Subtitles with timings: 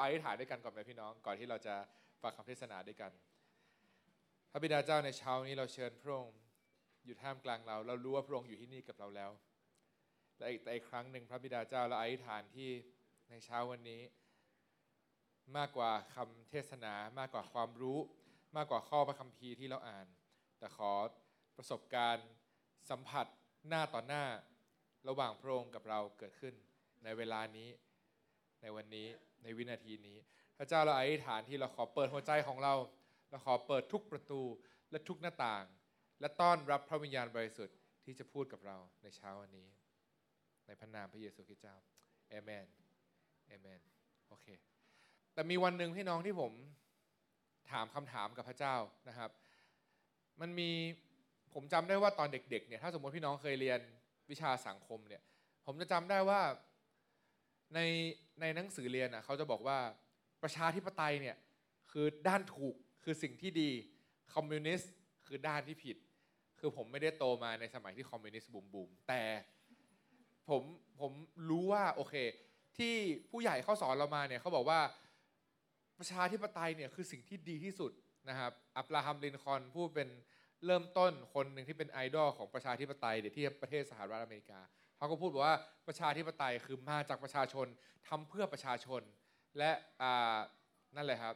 [0.00, 1.74] ราอธิษฐานด้วยกันก่อนไหมพี่น้อง ก่อนที่เราจะ
[2.22, 3.12] ฟังคำเทศนาด้วยกัน
[4.50, 6.36] พระบิดาเจ้าในเช้านี้เราเชิญพระองค์
[7.04, 9.30] อยู่ท่ามกลางเรา เรารู้ว่าพระองค์อยู่ที่นี่กับเราแล้ว
[10.38, 12.70] และอีกแต่อีกครั้งหนึ่งพระบิดาเจ้าเราอธิษฐานที่
[13.30, 14.02] ในเช้าวันนี้
[15.56, 17.98] มากกว่าคำเทศนามากกว่าความรู้
[18.56, 20.06] มากกว่าข้อพระคัมภีร์ที่เราอ่าน
[20.58, 20.92] แต่ขอ
[21.56, 22.28] ประสบการณ์
[22.90, 23.26] สัมผัส
[23.68, 24.24] หน้าต่อหน้า
[25.08, 26.54] ระหว่างพระองค์กับเราเกิดขึ้น
[27.04, 27.68] ในเวลานี้
[28.62, 29.08] ในวันนี้
[29.42, 30.16] ในวินาทีนี้
[30.58, 32.74] พระเจ้าเราอธิษฐานที่เราขอเปิดหัวใจของเรา
[33.30, 34.42] เราขอเปิดทุกประตู
[34.90, 35.64] และทุกหน้าต่าง
[36.20, 39.68] และต้อนรับพระวิญญาณบริสุทธิ์ที่จะพูดกับเราในเช้าวันนี้
[40.66, 41.76] ในพระนามพระเยซูคริสต์เจ้า
[42.28, 42.66] เอเมน
[43.48, 43.80] เอเมน
[44.28, 44.46] โอเค
[45.34, 46.52] แต่มีวันหนึ่งพี่น้องที่ผม
[47.70, 48.74] ถามคำถามกับพระเจ้า
[49.08, 49.30] นะครับ
[50.40, 50.70] มันมี
[51.54, 53.80] ผมจำได้ว่าตอนเด็กๆเนี่ยถ้าสมมติพี่น้องเคยเรียน
[54.30, 55.22] วิชาสังคมเนี่ย
[55.66, 56.40] ผมจะจำได้ว่า
[57.74, 57.80] ใน
[58.40, 59.78] ในหนังสือเรียนอะเขาจะบอกว่า
[60.42, 61.36] ประชาธิปไตยเนี่ย
[61.90, 62.74] คือด้านถูก
[63.04, 63.70] คือสิ่งที่ดี
[64.34, 64.92] คอมมิวนิสต์
[65.26, 65.96] คือด้านที่ผิด
[66.58, 69.22] คือผมไม่ได้โตมาในสมัยที่คอมมิวนิสต์บูมบูมแต่
[70.48, 70.62] ผม
[71.00, 71.12] ผม
[71.50, 72.14] รู้ว่าโอเค
[72.78, 72.94] ที่
[73.30, 74.80] ผู้ใหญ่เขาสอนเรามาเนี่ยเขาบอกว่า
[75.98, 77.92] ประชาธิปไตยเนี่ยคือสิ่งที่ดีที่สุด
[78.28, 80.08] นะครับอับราฮัมลินคอนผู้เป็น
[80.66, 84.60] เริ่มต้นคนหนึ่งที่เป็นไอดอลของประชาธิปไตยเดี๋ยวที่ประเทศสหรัฐอเมริกา
[85.00, 85.56] เขาก็พูดบอกว่า
[85.88, 87.66] ประชาธิปไตยคือมาจากประชาชน
[88.08, 89.02] ทำเพื่อประชาชน
[89.58, 89.70] และ
[90.96, 91.34] นั่นแหละครับ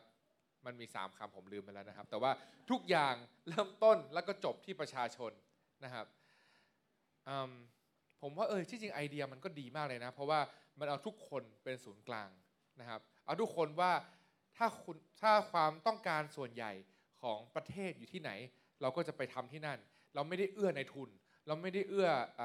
[0.64, 2.30] มันมี 3คำผมลืมไปแล้วนะครับ แต่ว่า
[2.70, 3.14] ทุกอย่าง
[3.48, 5.32] เริ่มต้นแล้วก็จบที่ประชาชน
[5.84, 6.06] นะครับ
[8.22, 10.40] ผมว่าเออที่จริงไอเดียมันก็ดีมากเลยนะ เพราะว่า
[10.78, 12.30] มันเอาทุกคนเป็นศูนย์กลาง
[12.80, 13.92] นะครับ เอาทุกคนว่า
[14.56, 16.72] ถ้าคุณถ้าความต้องการส่วนใหญ่
[17.22, 18.30] ของประเทศอยู่ที่ไหน
[18.82, 19.78] เราก็จะไปทำที่นั่น
[20.14, 21.08] เราไม่ได้เอื้อในทุน
[21.46, 22.08] เราไม่ได้เอื้อ
[22.40, 22.42] อ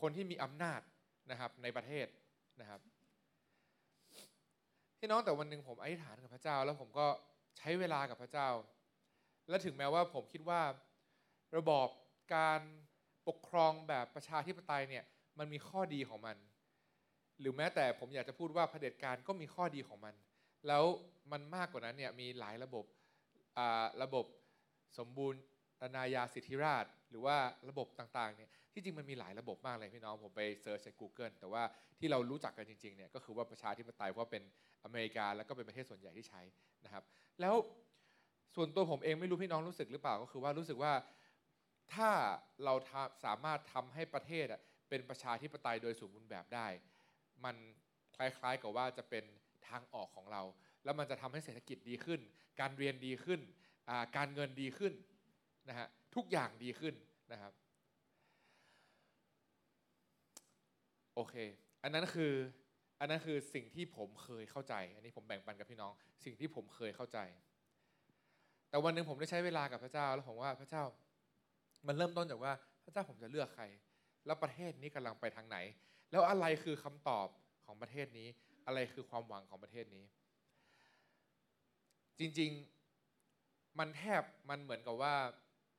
[0.00, 0.80] คนที่มีอำนาจ
[1.30, 2.06] นะครับในประเทศ
[2.60, 2.80] นะครับ
[4.98, 7.06] พี่น้องแต่วันหนึ่งผมอธิษฐานกับพระเจ้า แล้วผมก็
[7.58, 8.48] ใช้เวลากับพระเจ้า
[9.48, 10.62] และถึงแม้ว่าผมคิดว่า
[11.56, 11.88] ระบอบ
[12.34, 12.60] การ
[13.28, 15.04] ปกครองแบบประชาธิปไตยเนี่ย
[15.38, 16.36] มันมีข้อดีของมัน
[17.40, 20.14] หรือแม้แต่ผมอยากจะพูดว่าเผด็จการก็มีข้อดีของมัน
[20.66, 20.84] แล้ว
[21.32, 22.84] มันมากกว่านั้นเนี่ยมีหลายระบบ
[24.02, 24.24] ระบบ
[24.98, 25.40] สมบูรณ์
[25.96, 27.36] นายาสิทธิราช หรือว่า
[27.68, 31.62] ระบบต่างๆเนี่ยที่จริงมันมีหลายระบบมากเลยพี่น้องผมไปเซิร์ชใน Google แต่ว่า
[31.98, 34.42] ที่เรารู้จักกันจริงๆเนี่ยก็คือว่าประชาธิปไตยเพราะเป็น
[34.84, 36.40] อเมริกาแล้วก็เป็นประเทศส่วนใหญ่ที่ใช้
[36.84, 37.04] นะครับ
[37.40, 37.54] แล้ว
[38.54, 40.92] ส่วนตัวผมเองไม่รู้พี่น้องรู้สึกหรือเปล่าก็คือว่ารู้สึกว่า
[41.94, 42.10] ถ้า
[42.64, 42.74] เรา
[43.24, 44.46] สามารถทำให้ประเทศ
[44.88, 46.66] เป็นประชาธิปไตยโดยสมบูรณ์แบบได้
[47.44, 47.56] มัน
[48.16, 49.24] คล้ายๆกับว่าจะเป็น
[49.68, 50.42] ทางออกของเรา
[50.84, 52.20] แล้วมันจะทำให้เศรษฐกิจดีขึ้น
[52.60, 53.40] การเรียนดีขึ้น
[54.16, 54.92] การเงินดีขึ้น
[55.68, 56.94] นะฮะทุกอย่างดีขึ้น
[57.32, 57.52] นะครับ
[61.14, 61.34] โอเค
[61.82, 62.32] อันนั้นคือ
[63.00, 65.92] อันนั้นคือสิ่งที่ผมเคยเข้าใจ อันนี้ผมแบ่งปันกับพี่น้อง
[66.24, 67.18] สิ่งที่ผมเคยเข้าใจ
[68.68, 70.82] แต่วันหนึ่งผมได้ใช้เวลากับพระเจ้าแล้วผมว่าพระเจ้า
[71.86, 72.52] มันเริ่มต้นจากว่า
[72.84, 73.64] พระเจ้าผมจะเลือกใคร
[74.26, 75.58] แล้วประเทศนี้กำลังไปทางไหน
[76.10, 77.26] แล้วอะไรคือคำตอบ
[77.64, 78.28] ของประเทศนี้
[78.66, 80.04] อะไรคือความหวังของประเทศนี้
[82.18, 82.50] จริง
[83.14, 85.14] ๆ มันแทบมันเหมือนกับว่า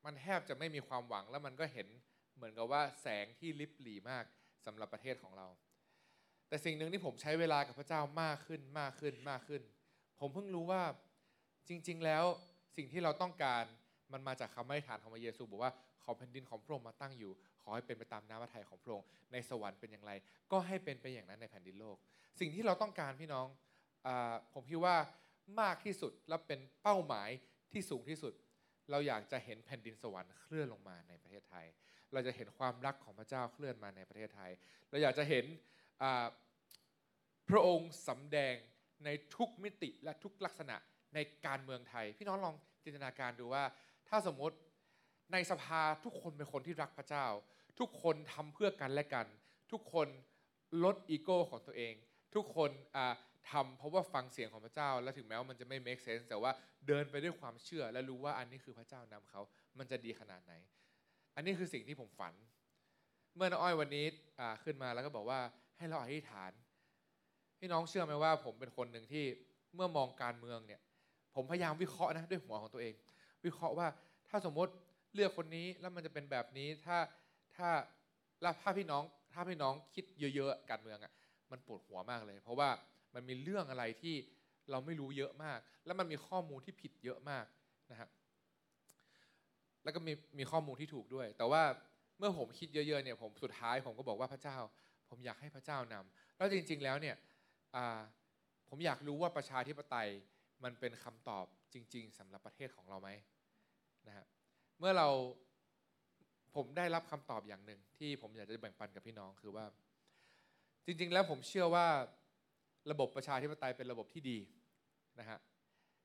[0.06, 1.88] มันแทบจะไม่มีความหวังแล้วมันก็เห็น
[2.35, 4.23] เหมือนกับว่าแสงที่ลิบหลีมาก
[4.66, 5.47] สำหรับประเทศของเรา
[6.47, 9.61] แต่สิ่งหนึ่งที่ผมใช้เวลากับพระเจ้ามากขึ้นมากขึ้นมากขึ้น
[10.19, 10.84] ผมเพิ่งรู้ว่า
[11.69, 12.23] จริง ๆ แล้ว
[12.78, 13.63] สิ่งที่เราต้องการ
[14.13, 15.72] มันมาจากคำอธิษฐานของพระเยซูบอกว่า
[16.03, 17.31] ขอแผ่นดินของพระองค์มาตั้งอยู่
[17.63, 20.11] ขอให้เป็นไปตามน้ำพระทัยของพระองค์ในสวรรค์เป็นอย่างไร
[20.51, 21.97] ก็ให้เป็นไปอย่างนั้นในแผ่นดินโลก
[22.40, 23.47] สิ่งที่เราต้องการพี่น้อง
[24.06, 24.07] อ
[24.53, 24.95] ผมคิดว่า
[25.61, 27.29] มากที่สุดและเป็นเป้าหมาย
[27.72, 28.34] ที่สูงที่สุด
[28.89, 31.65] เราอยากจะเห็นแผ่นดินสวรรค์เคลื่อนลงมาในประเทศไทย
[32.13, 34.51] เราจะเห็นความรักของพระเจ้าเคลื่อนมาในประเทศไทย
[34.89, 35.45] เราอยากจะเห็น
[37.49, 38.55] พระองค์สำแดง
[39.05, 40.75] ในทุกมิติและทุกลักษณะ
[41.15, 43.63] ในการเมืองไทย พี่น้องลองจินตนาการดูว่า
[44.09, 44.57] ถ้าสมมติ
[45.33, 47.25] ในสภาทุกคนเป็นคนที่รักพระเจ้า
[47.79, 49.25] ทุกคนทำเพื่อกันและกัน
[49.71, 50.07] ทุกคน
[50.83, 51.93] ลดอีโก้ของตัวเอง
[52.35, 52.71] ทุกคน
[53.50, 56.52] ทำเพราะว่าฟังเสียงของพระเจ้า และถึงแม้ว่ามันจะไม่ make sense แต่ว่า
[56.88, 59.41] เดินไปด้วยความเชื่อ และรู้ว่าอันนี้คือพระเจ้านำเขา
[59.78, 60.53] มันจะดีขนาดไหน
[61.35, 62.34] อันนี้คือสิ่งที่ผมฝัน
[63.35, 64.05] เมื่อน้อ้อยวันนี้
[64.64, 65.40] ขึ้นมาแล้วก็บอกว่า
[65.78, 66.52] ให้เราอธิษฐาน
[67.59, 69.26] พี่น้องเชื่อไหมว่าผมเป็นคนหนึ่งที่
[69.76, 70.82] เมื่อมองการเมืองเนี่ย
[71.35, 72.94] ผมพยายามวิเคราะห์นะด้วยหัวของตัวเอง
[73.46, 73.87] วิเคราะห์ว่า
[74.29, 74.72] ถ้าสมมติ
[75.14, 76.97] เลือกคนนี้แล้วมันจะเป็นแบบนี้ถ้า
[77.55, 77.70] ถ้า
[78.41, 79.03] แล้วถ้าพี่น้อง
[79.34, 80.05] ถ้าพี่น้องคิด
[80.35, 81.14] เยอะๆการเมืองอะ
[81.52, 82.70] มันปวดหัวมากเลย เพราะว่า
[83.16, 84.16] มันมีเรื่องอะไรที่
[84.72, 87.46] เราไม่รู้เยอะมาก แล้วมันมีข้อมูลที่ผิดเยอะมาก
[87.91, 88.09] นะครับ
[89.84, 91.63] แล้วก็มีมีข้อมูลที่ถูกด้วย แต่ว่า
[92.17, 94.58] เมื่อผมคิดเยอะๆเนี่ยผมสุดท้ายผมก็บอกว่าพระเจ้า
[95.09, 97.16] ผมอยากให้พระเจ้านำแล้วจริง ๆแล้วเนี่ย
[98.69, 100.09] ผมอยากรู้ว่าประชาธิปไตย
[100.63, 103.09] มันเป็นคำตอบจริง ๆสำหรับประเทศของเราไหม
[104.08, 104.25] นะฮะ
[104.79, 105.08] เมื่อเรา
[106.55, 109.66] ผมได้รับคำตอบอย่างหนึ่งที่ผมอยากจะแบ่งปันกับพี่น้องคือว่า
[110.85, 111.87] จริง ๆ แล้วผมเชื่อว่า
[112.89, 114.39] ระบบประชาธิปไตยเป็นระบบที่ดี
[115.19, 115.39] นะฮะ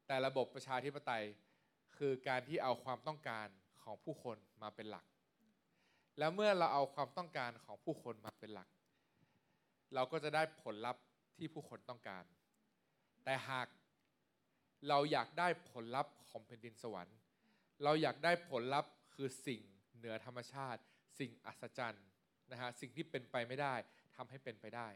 [0.06, 1.24] แต่ระบบประชาธิปไตย
[1.96, 3.46] คือการที่เอาความต้องการ
[3.82, 5.04] ของผู้คนมาเป็นหลัก
[6.18, 8.68] แล้วเมื่อเราเอาความต้องการของผู้คนมาเป็นหลัก
[9.94, 11.02] เราก็จะได้ผลลัพธ์
[11.36, 12.24] ที่ผู้คนต้องการ
[13.24, 13.68] แต่หาก
[14.88, 17.16] เราอยากได้ผลลัพธ์ของแผ่นดินสวรรค์
[17.84, 19.60] เราอยากได้ผลลัพธ์คือสิ่ง
[19.96, 20.80] เหนือธรรมชาติ
[21.18, 22.04] สิ่งอัศจรรย์
[22.50, 23.74] นะฮะสิ่งที่เป็นไปไม่ได้
[24.16, 24.88] ทำให้เป็นไปได้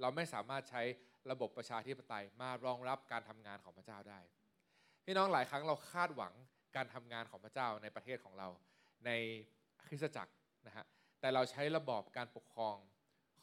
[0.00, 0.82] เราไม่สามารถใช้
[1.30, 4.20] ระบบประชาธิปไตยมารองรับการทำงานของพระเจ้าได้
[5.04, 6.34] พี่น้องหลายครั้งเราคาดหวัง
[6.76, 8.48] การทำงานของพระเจ้าในประเทศของเรา
[9.06, 9.10] ใน
[9.84, 10.32] คริสตจักร
[10.66, 10.84] นะฮะ
[11.20, 12.76] แต่เราใช้ระบอบการปกครอง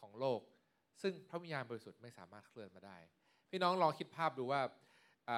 [0.00, 0.40] ของโลก
[1.02, 2.98] ซึ่งพระวิญญาณบริสุทธิ์ไม่สามารถเคลื่อนมาได้
[3.50, 4.60] พี่น้องลองคิดภาพดูว่า
[5.28, 5.30] อ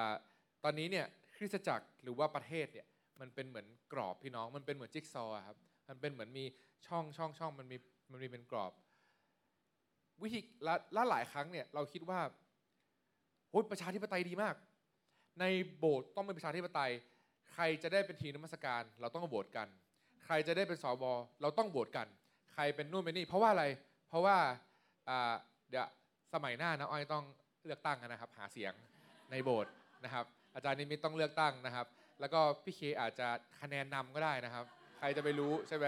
[0.63, 1.05] ตอนนี้เนี่ย
[1.35, 2.87] คริสตจักรหรือว่าประเทศเนี่ย
[3.19, 5.57] มันเป็นเหมือนกรอบพี่น้องมันเป็นเหมือนจิ๊กซอว์ครับ
[5.89, 6.45] มันเป็นเหมือนมี
[6.87, 7.77] ช่องช่องช่องมันมี
[8.11, 8.71] มันมีเป็นกรอบ
[10.23, 12.19] วิธีและลหลายครั้งเนี่ยเราคิดว่า
[13.51, 14.55] โอ้ยประชาธิปไตยดีมาก
[15.39, 15.45] ใน
[15.79, 16.91] โบสถ์ต้องเป็นประชาธิปไตย
[17.53, 19.67] ใครจะได้เป็นทีมนมัสการ เราต้องโหวตกัน
[20.25, 21.03] ใครจะได้เป็นสบ
[21.41, 22.07] เราต้องโหวตกัน
[22.53, 23.65] ใครเป็นนู่นเป็นนี่ เพราะว่าอะไร
[24.09, 24.37] เพราะว่า
[25.69, 25.87] เดี๋ยว
[26.33, 27.25] สมัยหน้านะอ้อยต้อง
[27.65, 28.73] เลือกตั้งนะครับ หาเสียง
[29.31, 29.71] ในโบสถ์
[30.03, 30.25] นะครับ
[30.55, 31.87] อาจารย์นิมิตต้องเลือกตั้งนะครับ
[32.19, 33.27] แล้วก็พี่เคอาจจะ
[33.61, 34.65] คะแนนนำก็ได้นะครับ
[34.97, 35.87] ใครจะไปรู้ใช่ไหม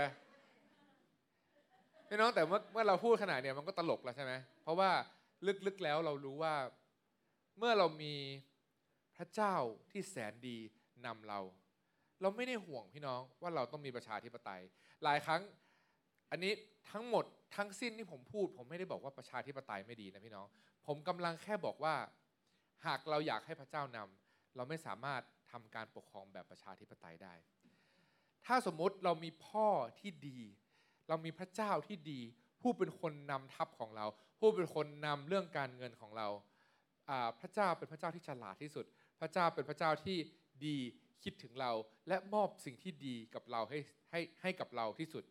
[2.13, 4.33] พี่น้องแต่เมื่อเมื่อเราพูดขนาดเนี้ยมันก็ตลกแล้วใช่ไหม
[4.63, 4.91] เพราะว่า
[5.65, 6.55] ลึกๆแล้วเรารู้ว่า
[7.57, 8.13] เมื่อเรามี
[9.17, 9.55] พระเจ้า
[9.91, 10.57] ที่แสนดี
[11.05, 11.39] นำเรา
[12.21, 14.61] เราไม่ได้ห่วงพี่น้องว่าเราต้องมีประชาธิปไตย
[15.03, 15.41] หลายครั้ง
[16.31, 16.53] อันนี้
[16.91, 17.25] ทั้งหมด
[17.55, 20.47] ทั้งสิ้นที่ผมพูด ผมไม่ได้บอกว่าประชาธิปไตยไม่ดีนะพี่น้อง
[20.87, 21.95] ผมกำลังแค่บอกว่า
[22.85, 25.21] หากเราอยากให้พระเจ้านำเราไม่สามารถ
[25.51, 27.33] ทำการปกครองแบบประชาธิปไตยได้
[28.45, 29.67] ถ้าสมมุติเรามีพ่อ
[29.99, 30.39] ที่ดี
[31.07, 32.19] เรามีพระเจ้าที่ดี
[32.61, 34.05] ผู้เป็นคนนำทัพของเรา
[34.39, 36.27] ผู้เป็นคนนำเรื่องการเงินของเรา
[37.39, 38.85] พระเจ้าเป็นพระเจ้าที่ฉลาดที่สุด
[39.19, 40.17] พระเจ้าเป็นพระเจ้าที่
[40.65, 40.77] ดี
[41.23, 41.71] คิดถึงเรา
[42.07, 43.79] และมอบสิ่งที่ดีกับเราให้
[44.11, 45.23] ให้ให้กับเราที่สุด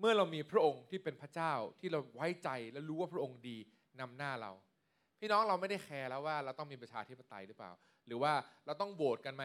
[0.00, 3.56] เมื่อเรามีพระองค์ที่เป็นพระเจ้าที่เราไว้ใจและรู้ว่าพระองค์ดี
[4.00, 4.52] นำหน้าเรา
[5.18, 7.72] พี่น้องเราไม่ได้แคร์แล้วว่าเราต้องมีประชาธิปไตยหรือเปล่า
[8.06, 8.32] หรือว่า
[8.66, 9.44] เราต้องโหวตกันไหม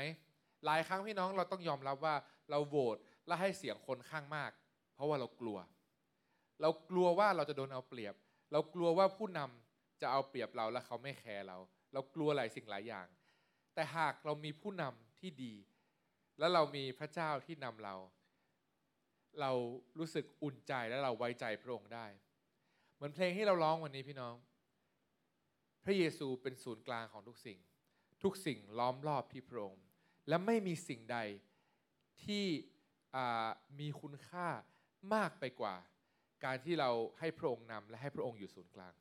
[0.65, 2.15] หลายครั้งพี่น้องเราต้องยอมรับว่า
[2.49, 4.51] เราโหวตและให้เสียงคนข้างมาก
[5.01, 5.57] ราะว่าเรากลัว
[6.61, 8.15] เรากลัวว่าเราจะโดนเอาเปรียบ
[8.51, 11.57] เรากลัวว่าผู้นำจะเอาเปรียบเราและเขาไม่แคร์เรา
[11.93, 13.07] เรากลัวหลายสิ่งหลายอย่าง
[13.73, 15.53] แต่หากเรามีผู้นำที่ดี
[16.39, 17.95] และเรามีพระเจ้าที่นำเรา
[19.41, 19.51] เรา
[19.99, 22.05] รู้สึกอุ่นใจและเราไว้ใจพระองค์ได้
[22.95, 24.35] เหมือนเพลงที่เราร้องวันนี้พี่น้อง
[25.83, 27.59] พระเยซูเป็นศูนย์กลางของทุกสิ่ง
[28.23, 29.83] ทุกสิ่งล้อมรอบที่พระองค์
[30.27, 31.17] และไม่มีสิ่งใด
[32.23, 32.45] ที่
[33.79, 34.47] มีคุณค่า
[35.15, 35.75] มากไปกว่า
[36.45, 36.89] การที่เรา
[37.19, 38.93] ให้พระองค์นำและให้พระองค์อยู่ศูนย์กลาง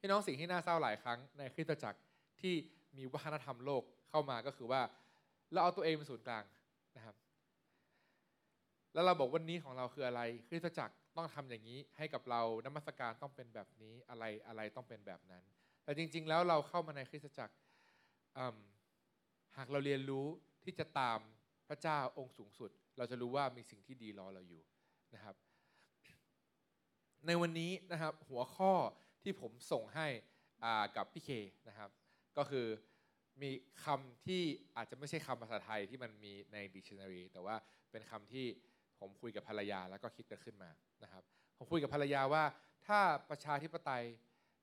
[0.00, 2.00] พี่น้องสิ่งที่น่าเศร้าหลายครั้งในคริสตจักร
[2.40, 2.54] ที่
[2.96, 4.82] มีวัฒนธรรมโลกเข้ามาก็คือว่า
[5.52, 6.44] เราเอาตัวเองเป็นศูนย์กลาง
[6.96, 7.16] นะครับ
[8.94, 15.42] แล้วเราบอกวันนี้ของเราคืออะไรคริสตจักรต้องทำอย่างนี้ให้กับเรานมัสการต้องเป็นแบบนี้อะไรอะไรต้องเป็นแบบนั้น
[15.84, 17.54] แต่จริง ๆ แล้วเราเข้ามาในคริสตจักร
[19.56, 20.26] หากเราเรียนรู้
[20.64, 21.18] ที่จะตาม
[21.68, 24.62] พระเจ้าองค์สูงสุด เราจะรู้ว่ามีสิ่งที่ดีรอเราอยู่
[25.14, 25.36] นะครับ
[27.26, 28.72] ในวันนี้นะครับหัวข้อ
[29.22, 30.06] ที่ผมส่งให้
[30.96, 31.30] กับพี่เค
[31.68, 31.90] นะครับ
[32.36, 32.66] ก็คือ
[33.42, 33.50] มี
[33.84, 34.42] คำที่
[34.76, 37.56] อาจจะไม่ใช่คำภาษาไทยที่มันมีใน dictionary แต่ว่า
[37.90, 38.46] เป็นคำที่
[38.98, 40.70] ผมคุยกับภรรยาแล้วก็คิดกันขึ้นมา
[41.02, 41.22] นะครับ
[41.58, 42.44] ผมคุยกับภรรยาว่า
[42.86, 42.98] ถ้า
[43.30, 44.04] ประชาธิปไตย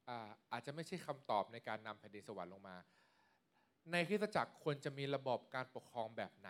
[0.10, 2.78] อาอาจจะไม่ใช่คำตอบในการนำแผ่นดินสวรรค์ลงมา
[3.92, 6.50] ในคริสตจักรควรจะมีระบบการปกครองแบบไหน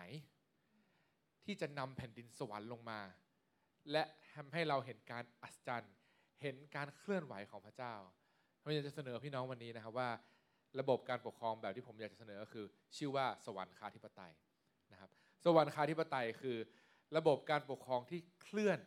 [1.44, 3.00] ที่จะนำแผ่นดินสวรรค์ลงมา
[3.92, 4.02] และ
[4.34, 5.94] ทำให้เราเห็นการอัศจรรย์
[6.42, 7.94] เห็นการเคลื่อนไหวของพระเจ้า
[8.60, 10.10] ผมอยากจะเสนอพี่น้องวันนี้นะครับว่า
[10.80, 12.64] ระบบการปกครองแบบที่ผมอยากจะเสนอก็คือ
[12.96, 14.32] ชื่อว่าสวรรคาธิปไตย
[14.92, 15.10] นะครับ
[15.44, 16.58] สวรรคาธิปไตยคือ
[17.16, 18.78] ระบบการปกครองที่เคลื่อน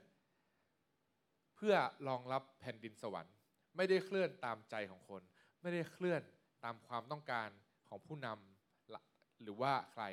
[1.56, 1.76] เพื่อ
[2.08, 3.34] รองรับแผ่นดินสวรรค์
[3.76, 5.22] ไม่ได้เคลื่อนตามใจของคน
[5.62, 6.22] ไม่ได้เคลื่อน
[6.64, 7.50] ตามความต้องการ
[7.88, 10.04] ของผู้นำหรือว่าใคร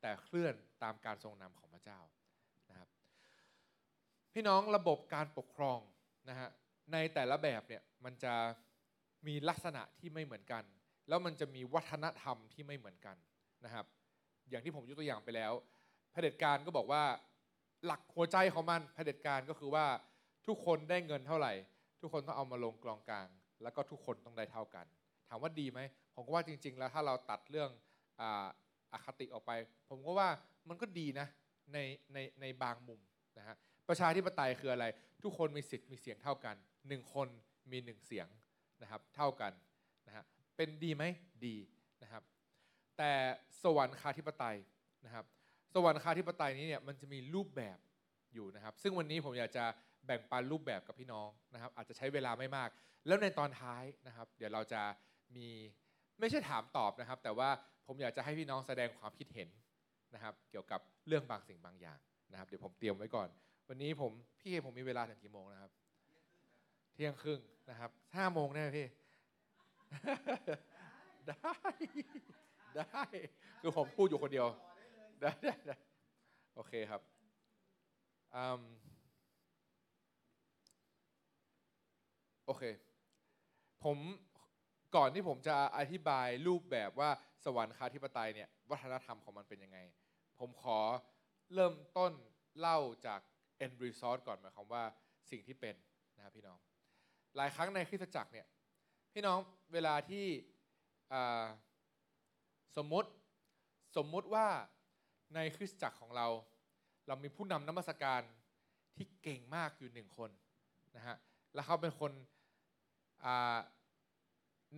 [0.00, 2.00] แต่เคลื่อนตามการทรงนำของพระเจ้า
[4.34, 5.78] พี่น้องระบบการปกครอง
[6.28, 6.48] นะฮะ
[6.92, 8.34] ในแต่ละแบบเนี่ยมันจะ
[9.26, 10.64] มีลักษณะที่ไม่เหมือนกัน
[11.08, 13.16] แล้วมันจะมีวัฒนธรรมที่ไม่เหมือนกัน
[13.64, 13.86] นะครับ
[14.48, 15.52] อย่างที่ผมยกตัวอย่างไปแล้ว
[16.12, 17.02] เผด็จการก็บอกว่า
[17.86, 19.86] หลักหัวใจของมันเผด็จการก็คือว่า
[20.46, 21.52] ทุกคนได้เงินเท่าไหร่
[22.00, 23.28] ทุกคนต้องเอามาลงกลองกลาง
[23.62, 24.86] แล้วก็ทุกคนต้องได้เท่ากัน
[25.28, 25.80] ถามว่าดีไหม
[26.14, 27.70] ผมก็ว่าจริง ๆ แล้วถ้าเราตัดเรื่อง
[28.20, 28.22] อ
[28.92, 29.52] อคติออกไป
[29.88, 30.28] ผมก็ว่า
[30.68, 31.26] มันก็ดีนะ
[31.72, 31.78] ใน
[32.12, 33.00] ในในบางมุม
[33.38, 33.56] นะฮะ
[33.92, 34.86] ประชาธิปไตยคืออะไร
[35.22, 36.56] ทุกคนมีสิทธิ์มีเสียงเท่ากัน
[36.88, 37.28] หนึ่งคน
[37.72, 38.26] มีหนึ่งเสียง
[38.82, 39.52] นะครับเท่ากัน
[40.06, 40.24] นะฮะ
[40.56, 41.04] เป็นดีไหม
[41.46, 41.56] ดี
[42.02, 42.22] นะครับ
[42.98, 43.12] แต่
[43.62, 44.56] สวรรคาธิปไตย
[45.04, 45.24] นะครับ
[45.74, 47.78] สวรรคาธิปไตยนี้เนี่ยมันจะมีรูปแบบ
[48.34, 49.64] อยู่นะครับซึ่งวันนี้ผมอยากจะ
[50.06, 52.68] แบ่งปันรูปแบบกับพี่น้องนะครับอาจจะใช้เวลาไม่มาก
[53.06, 54.82] แล้วในตอนท้ายนะครับ เดี๋ยวเราจะ
[55.36, 55.48] มี
[56.20, 57.48] ไม่ใช่ถามตอบนะครับ แต่ว่า
[57.86, 59.48] ผมอยากจะให้พี่น้องแสดงความคิดเห็น
[60.14, 61.98] นะครับ เกี่ยวกับเรื่องบางสิ่งบางอย่าง
[62.32, 63.28] นะครับ เดี๋ยวผมเตรียมไว้ก่อน
[63.74, 65.72] วันนี้ผมพี่ผมมีเวลาถึงกี่โมงนะครับ
[66.92, 68.88] เที่ยงครึ่งนะครับห้าโมงได้ไหมพี่
[71.28, 71.54] ได้
[72.76, 73.02] ได้
[73.60, 74.46] คือผมพูดอยู่คนเดียว
[75.20, 75.32] ได้
[75.66, 75.76] ได้
[76.54, 77.00] โอเคครับ
[78.34, 78.60] อืม
[82.46, 82.62] โอเค
[83.84, 83.96] ผม
[84.96, 87.10] ก่อนที่ผมจะอธิบายรูปแบบว่า
[87.44, 89.78] สวรรคาธิปไตยเนี่ยวัฒนธรรมของมันเป็นยังไง
[90.38, 90.78] ผมขอ
[91.54, 92.12] เริ่มต้น
[92.58, 93.20] เล่าจาก
[93.64, 94.84] end result ก่อนหมายความว่า
[95.30, 95.74] สิ่งที่เป็น
[96.16, 96.58] นะครับพี่น้อง
[97.36, 98.46] หลายครั้งในคริสตจักรเนี่ย
[99.12, 99.38] พี่น้อง
[99.72, 100.26] เวลาที่
[102.76, 103.08] สมมติ
[103.96, 104.46] สมมติว่า
[105.34, 106.26] ในคริสตจักรของเรา
[107.06, 108.22] เรามีผู้นำนมัสการ
[108.96, 110.30] ที่เก่งมากอยู่หนึ่งคน
[110.96, 111.16] นะฮะ
[111.54, 112.12] แล้วเขาเป็นคน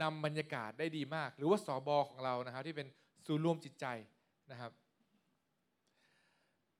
[0.02, 2.88] นำบรรยากาศได้ดีมาก หรือว่าสอบอของเรานะครับที่เป็น
[3.26, 3.86] ศูนย์รวมจิตใจ
[4.50, 4.72] นะครับ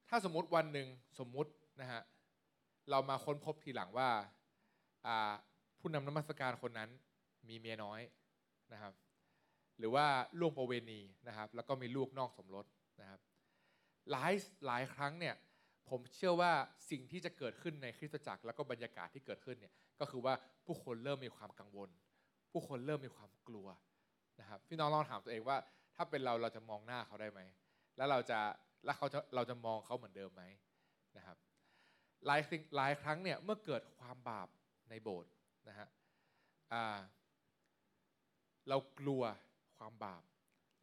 [0.09, 1.51] ถ้าสมมติวันหนึ่งสมมติ
[1.81, 2.03] นะฮะ
[2.91, 4.09] เรามาค้นพบทีหลังว่า
[5.79, 6.91] ผู้นำนมัสการคนนั้น
[7.49, 8.01] มีเมียน้อย
[8.73, 8.93] นะครับ
[9.79, 10.07] หรือว่า
[10.39, 12.67] ล่วงประเวณีนะครับ แล้วก็มีลูกนอกสมรส
[13.01, 13.21] นะครับ
[14.11, 14.33] หลาย
[14.67, 15.35] หลายครั้งเนี่ย
[15.91, 16.53] ผมเชื่อว่า
[16.91, 20.35] สิ่งที่จะเกิดขึ้นในคริสตจักรแล้วก็บรรยากาศที่เกิดขึ้นเนี่ยก็คือว่า
[20.67, 21.89] ผู้คนเริ่มมีความกังวล
[22.53, 23.69] ผู้คนเริ่มมีความกลัว
[24.41, 25.57] นะครับพี่น้องลองถามตัวเองว่า
[25.95, 27.41] ถ้าเป็นเราเราจะมองหน้าเขาได้ไหม
[27.97, 28.41] แล้วเราจะ
[28.85, 30.43] แล้วเขาจะเราจะมองเขาเหมือนเดิมไหม
[31.17, 31.37] นะครับ
[32.27, 34.49] หลายสิ่งหลายครั้งเนี่ยเมื่อเกิดความบาป
[34.91, 35.31] ในโบสถ์
[35.69, 35.89] นะฮะ
[38.69, 39.23] เรากลัว
[39.77, 40.23] ความบาป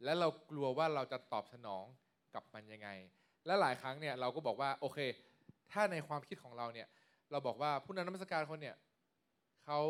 [0.04, 1.84] และเรากลัวว่าเราจะตอบสนอง
[2.34, 2.88] กับมันยังไง
[3.46, 4.98] และหลายครั้งเนี่ยเราก็บอกว่าโอเค
[5.72, 6.88] ถ้าในความคิดของเราเนี่ย
[7.30, 8.76] เราบอกว่าผู้นำนมัสการคนเนี่ย
[9.64, 9.80] เขา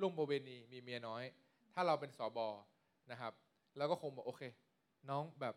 [0.00, 1.22] ล่วงประเวณีมีเมียน้อย
[1.74, 2.48] ถ้าเราเป็นสอบอ
[3.10, 3.32] นะครับ
[3.78, 4.42] เราก็คงบอกโอเค
[5.10, 5.54] น้องแบบ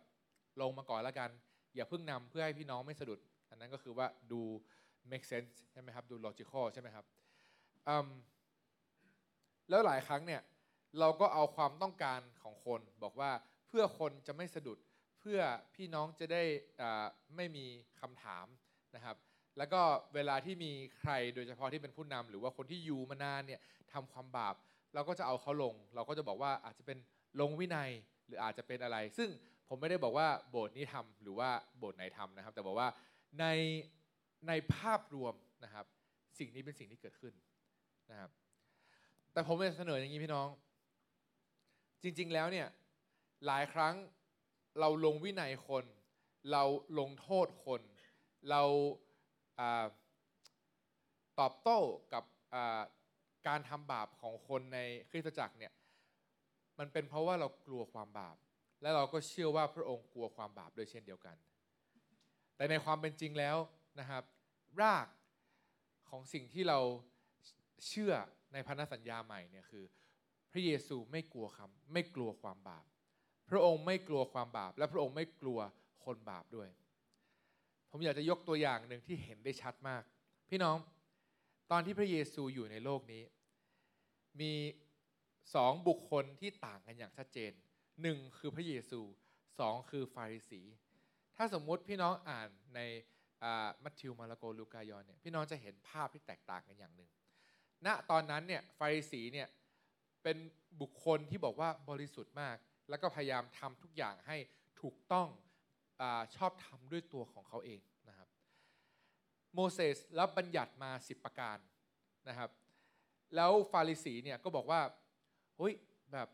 [0.61, 1.29] ลงมาก่อนแล้วกัน
[1.75, 4.41] อย่าเพิ่งนำเพื่อให้พี่น้องไม่สะดุด อันนั้นก็คือว่าดู
[5.11, 7.05] make sense ใช่ไหมครับดู logical ใช่ไหมครับ
[9.69, 10.41] แล้วหลายครั้งเนี่ย
[10.99, 13.31] เราก็เอาความต้องการของคนบอกว่า
[13.67, 14.77] เพื่อคนจะไม่สะดุด
[15.19, 15.39] เพื่อ
[15.75, 16.43] พี่น้องจะได้
[17.35, 17.65] ไม่มี
[18.01, 18.45] คำถาม
[18.95, 19.15] นะครับ
[19.57, 19.81] แล้วก็
[20.15, 23.61] เวลาที่มีใครโดยเฉพาะที่เป็นผู้นำหรือว่าคนที่อยู่มานานเนี่ย
[23.93, 24.55] ทำความบาป
[24.93, 26.97] เราก็จะเอาเขาลง เราก็จะบอกว่าอาจจะเป็น
[27.39, 27.89] ลงวินัย
[28.27, 29.29] หรืออาจจะเป็นอะไร ซึ่ง
[29.69, 32.87] ผมไม่ได้บอกว่าโบสถ์นี้ทำหรือว่าโบสถ์ไหนทำนะครับ แต่บอกว่า
[33.39, 33.45] ใน
[34.47, 35.33] ในภาพรวม
[35.63, 35.85] นะครับ
[36.39, 37.33] สิ่งนี้เป็นสิ่งที่เกิดขึ้น
[38.11, 38.31] นะครับ
[39.33, 40.49] แต่ผมจะเสนออย่างนี้พี่น้อง
[42.03, 42.67] จริง ๆ แล้วเนี่ย
[43.47, 43.95] หลายครั้ง
[44.79, 45.85] เราลงวินัยคน
[46.51, 46.63] เรา
[46.99, 47.81] ลงโทษคน
[48.49, 48.61] เรา
[49.59, 49.85] อา
[51.39, 51.79] ตอบโต้
[52.13, 52.81] กับา
[53.47, 54.79] การทำบาปของคนใน
[55.09, 55.73] คริสตจักรเนี่ย
[56.79, 58.37] มันเป็นเพราะว่าเรากลัวความบาป
[58.81, 61.35] และเราก็เชื่อว่าพระองค์กลัวความบาปด้วยเช่นเดียวกัน
[62.55, 63.57] แต่ในความเป็นจริงแล้ว
[63.99, 64.23] นะครับ
[64.81, 65.07] ราก
[66.09, 66.79] ของสิ่งที่เรา
[67.87, 68.13] เชื่อ
[68.53, 69.85] ในพันธสัญญาใหม่เนี่ยคือ
[70.51, 72.85] พระเยซูไม่กลัวคำไม่กลัวความบาป
[73.49, 75.59] พระองค์ไม่กลัวความบาป และพระองค์ไม่กลัว
[76.05, 76.69] คนบาปด้วย
[77.89, 80.03] ผมอยากจะยกตัวอย่างหนึ่งที่เห็นได้ชัดมาก
[80.49, 80.77] พี่น้อง
[81.71, 83.23] ตอนที่พระเยซูอยู่ในโลกนี้
[84.41, 84.53] มี
[85.55, 87.51] สองบุคคลที่ต่างกันอย่างชัดเจน
[88.01, 89.01] หนึ่งคือพระเยซู
[89.59, 90.61] สองคือฟาริสี
[91.35, 92.79] ถ้าสมมุติพี่น้องอ่านใน
[93.83, 97.09] มัทธิวมาระโกลูกายอนเนี่ยพี่น้องจะเห็นภาพที่แตกต่างกันอย่างหนึ่ง
[97.85, 99.47] ณตอนนั้นเนี่ยฟาริสีเนี่ย
[100.23, 100.37] เป็น
[100.81, 102.57] บุคคลที่บอกว่าบริสุทธิ์มาก
[102.89, 104.37] แล้วก็พยายามทำทุกอย่างให้
[104.81, 105.27] ถูกต้อง
[106.01, 106.03] อ
[106.35, 108.27] ชอบทำด้วยตัวของเขาเองนะครับ
[109.53, 111.57] โมเสสรับบัญญัติมา 10 ประการ
[112.29, 112.49] นะครับ
[113.35, 114.81] แล้วฟาริสีเนี่ยก็บอกว่า
[115.57, 115.73] เฮ้ย
[116.13, 116.27] แบบ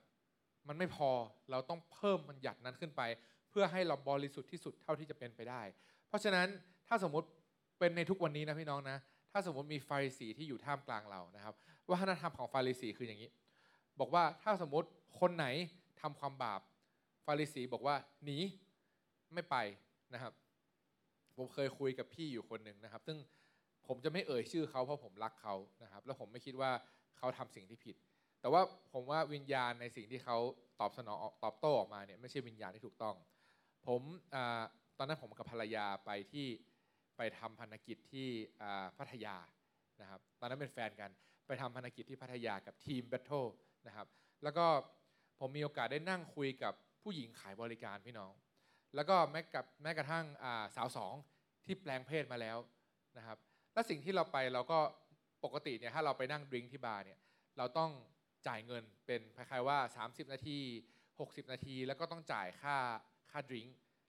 [0.67, 1.09] มันไม่พอ
[1.51, 3.01] เราต้องเพิ่มบัญญัตินั้นขึ้นไป
[3.49, 5.61] เพื่อให้เราบริสุทธิ์ที่สุดเท่าที่จะเป็นไปได้
[6.07, 6.47] เพราะฉะนั้น
[6.87, 7.27] ถ้าสมมติ
[7.79, 8.97] เป็นในทุกวันนี้นะพี่น้องนะ
[9.31, 11.55] ถ้าสมมติมีฟาริสีที่อยู่ท่ามกลางเรานะครับ
[11.91, 13.29] วัฒนธรรมของฟาริสีคืออย่างนี้
[13.99, 14.87] บอกว่าถ้าสมมติ
[15.19, 15.45] คนไหน
[16.01, 16.61] ทำความบาป
[17.25, 18.37] ฟาริสีบอกว่าหนี
[19.33, 19.55] ไม่ไป
[20.13, 20.33] นะครับ
[21.35, 23.17] ผมเคยคุยกับพี่อยู่คนหนึ่งนะครับ ซึ่ง
[23.87, 26.71] ผมจะไม่เอ่ยชื่อเขาเพราะผมรักเขานะครับ แล้วผมไม่คิดว่า
[27.17, 27.95] เขาทำสิ่งที่ผิด
[28.41, 28.61] แต่ว่า
[28.93, 30.37] ผมว่าวิญญาณในสิ่งที่เขา
[30.79, 33.15] ตอบสนองตอบโต้ออกมาเนี่ยไม่ใช่วิญญาณที่ถูกต้อง
[33.87, 34.01] ผม
[34.35, 34.37] อ
[34.97, 36.47] ตอนนั้นผมกับภรรยาไปที่
[37.17, 38.27] ไปทำพันธกิจที่
[38.97, 39.35] พัทยา
[40.01, 41.11] นะครับตอนนั้นเป็นแฟนกัน
[41.47, 43.45] ไปทำพันธกิจที่พัทยากับทีมแบทเทิล
[43.87, 44.07] นะครับ
[44.43, 44.65] แล้วก็
[45.39, 48.33] ผมมีโอกาสได้นั่งคุยกับผู้หญิงขายบริการพี่น้อง
[48.95, 50.25] แล้วก็แม้กับแม้กระทั่ง
[50.75, 51.13] สาวสอง
[51.65, 52.57] ที่แปลงเพศมาแล้ว
[53.17, 53.37] นะครับ
[53.73, 54.79] และสิ่งที่เราไปเราก็
[55.45, 57.19] ปกติเนี่ยถ้าเราไปนั่งดื่มที่บาร์เนี่ย
[57.57, 57.91] เราต้อง
[58.47, 60.59] จ่ายเงินเป็นคล้ายๆว่า 30 นาที
[61.05, 62.77] 60 นาที แล้วก็ต้องจ่ายค่า
[63.31, 63.67] ค่าดื่ม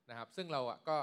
[0.09, 0.97] นะครับซึ่งเราอะก็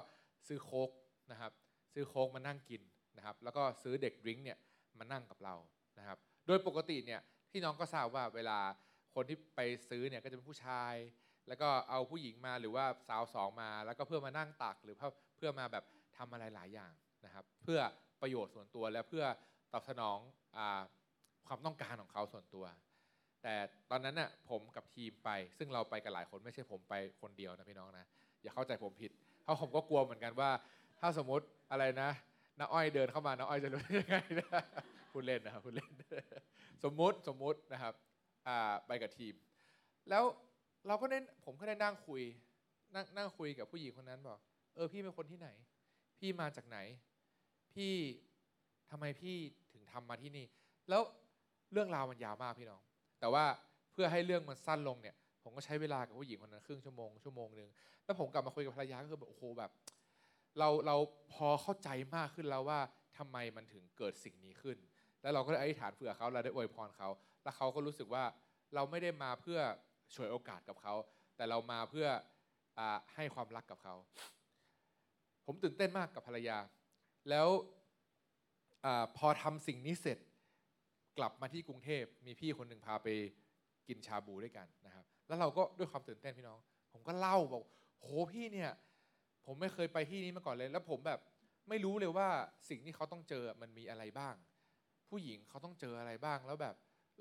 [0.47, 0.89] ซื้อโค้ก
[1.31, 1.51] นะครับ
[1.95, 2.81] ซื้อโค้กมานั่งกิน
[3.17, 4.57] นะครับแล้วก็ซื้อเด็กดื่มเนี่ย
[4.99, 5.55] มานั่งกับเรา
[5.99, 7.21] นะครับโดยปกติเนี่ย
[7.51, 8.59] พี่น้องก็ทราบว่าเวลา
[9.15, 9.59] คนที่ไป
[9.89, 10.93] ซื้อเนี่ยก็จะเป็นผู้ชาย
[11.47, 15.83] แล้วก็เอาผู้หญิงมาหรือว่าสาวสองมา แล้วก็เพื่อมานั่งตักหรือเพื่อเพื่อมาแบบ
[16.17, 16.91] ทำอะไรหลายอย่าง
[17.25, 17.79] นะครับเพื่อ
[18.21, 19.25] ประโยชน์ส่วนตัวและเพื่อ
[19.73, 20.19] ตอบสนอง
[20.57, 20.59] อ
[21.47, 22.65] ความต้องการของเขาส่วนตัว
[23.43, 23.55] แต่
[23.91, 28.05] ตอนนั้นน่ะผมกับทีมไป ซึ่งเราไปกันหลายคนไม่ใช่ผมไปคนเดียวนะพี่น้องนะ
[28.43, 29.11] อย่าเข้าใจผมผิด
[29.43, 30.49] เพราะผมก็กลัวเหมือนกันว่า
[30.99, 32.09] ถ้าสมมติอะไรนะ
[32.59, 34.47] น้าอ้อยเดินเข้ามาน้าอ้อยจะรู้ยังไงนะ
[35.13, 35.91] คุณเล่นนะครับคุณเล่น
[36.83, 37.93] สมมุติสมมุตินะครับ
[38.87, 39.33] ไปกับทีม
[40.09, 40.23] แล้ว
[40.87, 42.21] เราก็ได้ผมก็ได้นั่งคุย
[42.95, 44.39] นั่งนั่งคุยกับผู้หญิงคนนั้นบอก
[44.75, 45.49] เออพี่เป็นคนที่ไหน
[46.19, 46.77] พี่มาจากไหน
[47.73, 47.93] พี่
[48.91, 49.35] ทำไมพี่
[49.71, 50.45] ถึงทำมาที่นี่
[50.89, 51.01] แล้ว
[51.71, 52.81] เรื่องราวมันยาวมากพี่น้อง
[53.19, 53.45] แต่ว่า
[53.91, 57.69] เพื่อให้เรื่องมันสั้นลงเนี่ย ผมก็ใช้เวลากับผู้หญิงคนนั้นครึ่งชั่วโมงชั่วโมงหนึ่ง
[58.05, 59.71] แล้วผมกลับมาคุยกับภรรยาก็คือแบบโอ้โหแบบ
[60.59, 60.95] เราเรา
[61.33, 62.79] พอเข้าใจมากขึ้นแล้วว่า
[63.17, 64.77] ทำไมมันถึงเกิดสิ่งนี้ขึ้น
[65.21, 67.09] แล้วเราก็ได้อธิษฐานเผื่อเขาเราได้อวยพรเขา
[67.43, 68.23] แล้วเขาก็รู้สึกว่า
[68.75, 69.59] เราไม่ได้มาเพื่อ
[70.15, 70.93] ฉวยโอกาสกับเขา
[71.35, 72.07] แต่เรามาเพื่อ
[72.79, 72.81] อ
[73.15, 73.95] ให้ความรักกับเขา
[75.45, 76.57] ผมตื่นเต้นมากกับภรรยา
[77.29, 77.47] แล้ว
[78.85, 80.17] อพอทำสิ่งนี้เสร็จ
[81.17, 83.07] กลับมาที่กรุงเทพมีพี่คนหนึ่งพาไป
[83.87, 86.59] กินชาบูด้วยกันนะครับ แล้วเราก็ด้วยความตื่นเต้นพี่น้อง
[86.93, 87.63] ผมก็เล่าบอก
[87.99, 88.71] โหพี่เนี่ย
[89.45, 91.19] ผมไม่เคยไปที่นี้มาก่อนเลย แล้วผมแบบ
[91.69, 92.27] ไม่รู้เลยว่า
[92.69, 94.35] สิ่งที่เขาต้องเจอมันมีอะไรบ้าง
[95.09, 96.75] ผู้หญิงเขาต้องเจออะไรบ้าง แล้วแบบ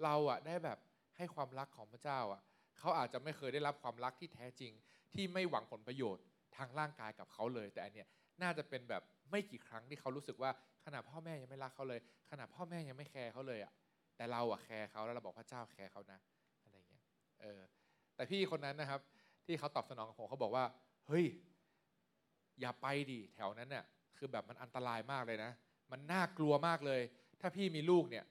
[0.04, 0.78] เราอะได้แบบ
[1.16, 2.42] ให้ความรักของพระเจ้าอะ
[2.78, 4.72] เขาอาจจะไม่เคยได้รับความรักที่แท้จริง
[5.14, 6.24] ที่ไม่หวังผลประโยชน์
[6.56, 8.08] ทางร่างกายกับเขาเลย แต่อันเนี้ย
[8.42, 10.50] น่าจะเป็นแบบไม่กี่ครั้งที่เขารู้สึกว่า
[10.84, 13.72] ขนาดพ่อแม่ยังไม่รักเขาเลยขนาดพ่อแม่ยังไม่แคร์เขาเลยอะ
[14.16, 16.18] แต่เราอะแคร์เขาแล้วเราบอกพระเจ้าแคร์เขานะ
[16.62, 17.02] อะไรเงี้ย
[17.40, 17.60] เออ
[18.16, 19.00] แต่พี่คนนั้นนะครับ
[19.46, 20.64] ที่เขาตอบสนองกับผมเขาบอกว่า
[21.08, 21.24] เฮ้ย
[22.60, 23.84] อย่าไปดิแถวนั้นเนี่ย
[24.16, 25.52] คือแบบมันอันตรายมากเลยนะ
[25.92, 27.00] มันน่ากลัวมากเลย
[27.40, 28.24] ถ้าพี่มีลูกเนี่ย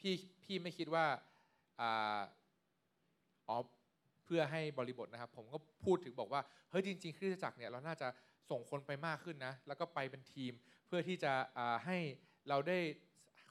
[0.00, 0.14] พี่
[0.44, 1.04] พี่ไม่คิดว่า
[1.80, 2.20] อ่า
[3.48, 3.56] อ๋อ
[4.24, 8.08] เพื่อให้บริบทนะครับ ผมก็พูดถึงบอกว่าเฮ้ยจริง ๆคริสตจักรเนี่ยเราน่าจะ
[8.50, 10.52] ส่งคนไปมากขึ้นนะ แล้วก็ไปเป็นทีม
[10.86, 11.32] เพื่อที่จะ
[11.84, 11.98] ให้
[12.48, 12.78] เราได้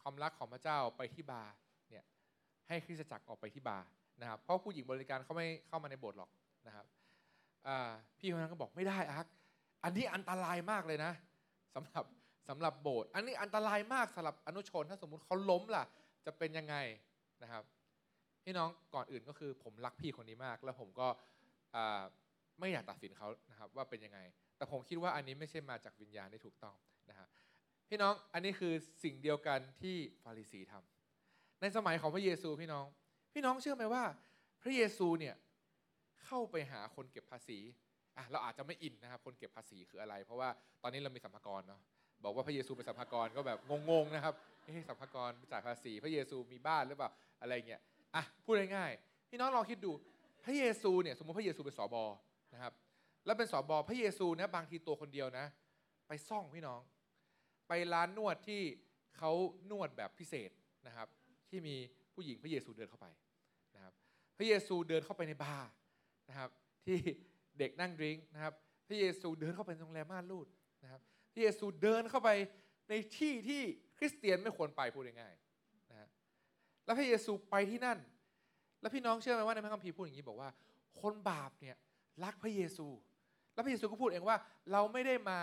[0.02, 1.54] ความรักของพระเจ้าไปที่บาร์
[1.90, 2.04] เนี่ย
[2.68, 3.86] ให้คริสตจักรออกไปที่บาร์
[4.22, 6.30] นะครับเพราะผู้หญิงบริการเขาไม่เข้ามาในโบสถ์หรอก
[6.68, 6.86] นะครับ
[8.20, 9.26] พี่คนนั้นก็บอกไม่ได้อาร์ค
[9.84, 11.14] อันนี้อันตรายมากเลยนะ
[11.76, 12.06] สำหรับ
[12.50, 15.84] สำหรับโบสถ์อันนี้อันตรายมากสำหรับอนุชนถ้าสมมุติเขาล้มล่ะ
[16.26, 16.76] จะเป็นยังไง
[17.44, 17.64] นะครับ
[18.44, 21.08] พี่น้องก่อนอื่นก็คือผมรักพี่คนนี้มาก แล้วผมก็
[22.60, 24.20] ไม่อยากตัดสินเขานะครับว่าเป็นยังไง
[24.58, 26.76] แต่ผมคิดว่าอันนี้ไม่ใช่มาจากวิญญาณที่ถูกต้อง
[27.10, 27.28] นะครับ
[27.90, 32.86] พี่น้องอันนี้คือสิ่งเดียวกันที่ฟาริสีทำในสมัยของพระเยซูพี่น้อง
[33.34, 34.04] พี่น้องเชื่อไหมว่า
[34.62, 35.36] พระเยซูเนี่ย
[36.26, 37.60] เข้าไปหาคนเก็บภาษี
[38.18, 40.50] อะเราอาจจะไม่อินนะครับคนเก็บภาษีคืออะไร เพราะว่า
[40.84, 41.82] ตอนนี้เรามีสัมภาระเนาะ
[42.24, 47.10] บอกว่าพระเยซูเป็นสัมภาระก็แบบงงๆนะครับเฮ้สัมภาระจ่ายภาษี พระเยซูมีบ้านหรือเปล่า
[47.42, 47.82] อะไรเงี้ย
[48.16, 49.92] อะพูดง่ายๆพี่น้องลองคิดดู
[50.46, 52.04] พระเยซูเนี่ยสมมติพระเยซูเป็นสอบอ
[52.54, 52.74] นะครับ
[53.26, 55.46] แล้วเป็นสอบอพระเยซูเนี่ยบางทีตัวคนเดียวนะ
[56.08, 56.82] ไปซ่องพี่น้อง
[57.68, 58.62] ไปร้านนวดที่
[59.18, 59.32] เขา
[59.72, 60.50] นวดแบบพิเศษ
[60.88, 61.08] นะครับ
[61.50, 61.76] ที่มี
[62.14, 63.08] ผู้หญิงพระเยซูเดินเข้าไป
[63.76, 63.94] นะครับ
[64.38, 65.70] พระเยซูเดินเข้าไปในบาร์
[66.30, 66.50] นะครับ
[66.86, 66.98] ที่
[67.60, 68.54] เด็กนั่งดื่มนะครับ
[68.88, 70.48] พระเยซูเดินเข้าไปโรงแรมม่านรูด
[70.84, 71.02] นะครับ
[71.34, 72.30] พระเยซูเดินเข้าไป
[72.90, 73.62] ในที่ที่
[73.98, 76.08] คริสเตียนไม่ควรไปพูดง่ายๆนะ
[76.86, 77.98] แล้วพระเยซูไปที่นั่น
[78.82, 80.50] แล้วพี่น้องเชื่อไหมว่าในพระคัมภีร์พูดอย่างนี้บอกว่า
[81.02, 81.76] คนบาปเนี่ย
[82.24, 82.88] รักพระเยซู
[83.54, 84.38] แล้วพระเยซูก็พูดเองว่า
[84.72, 85.40] เราไม่ได้มา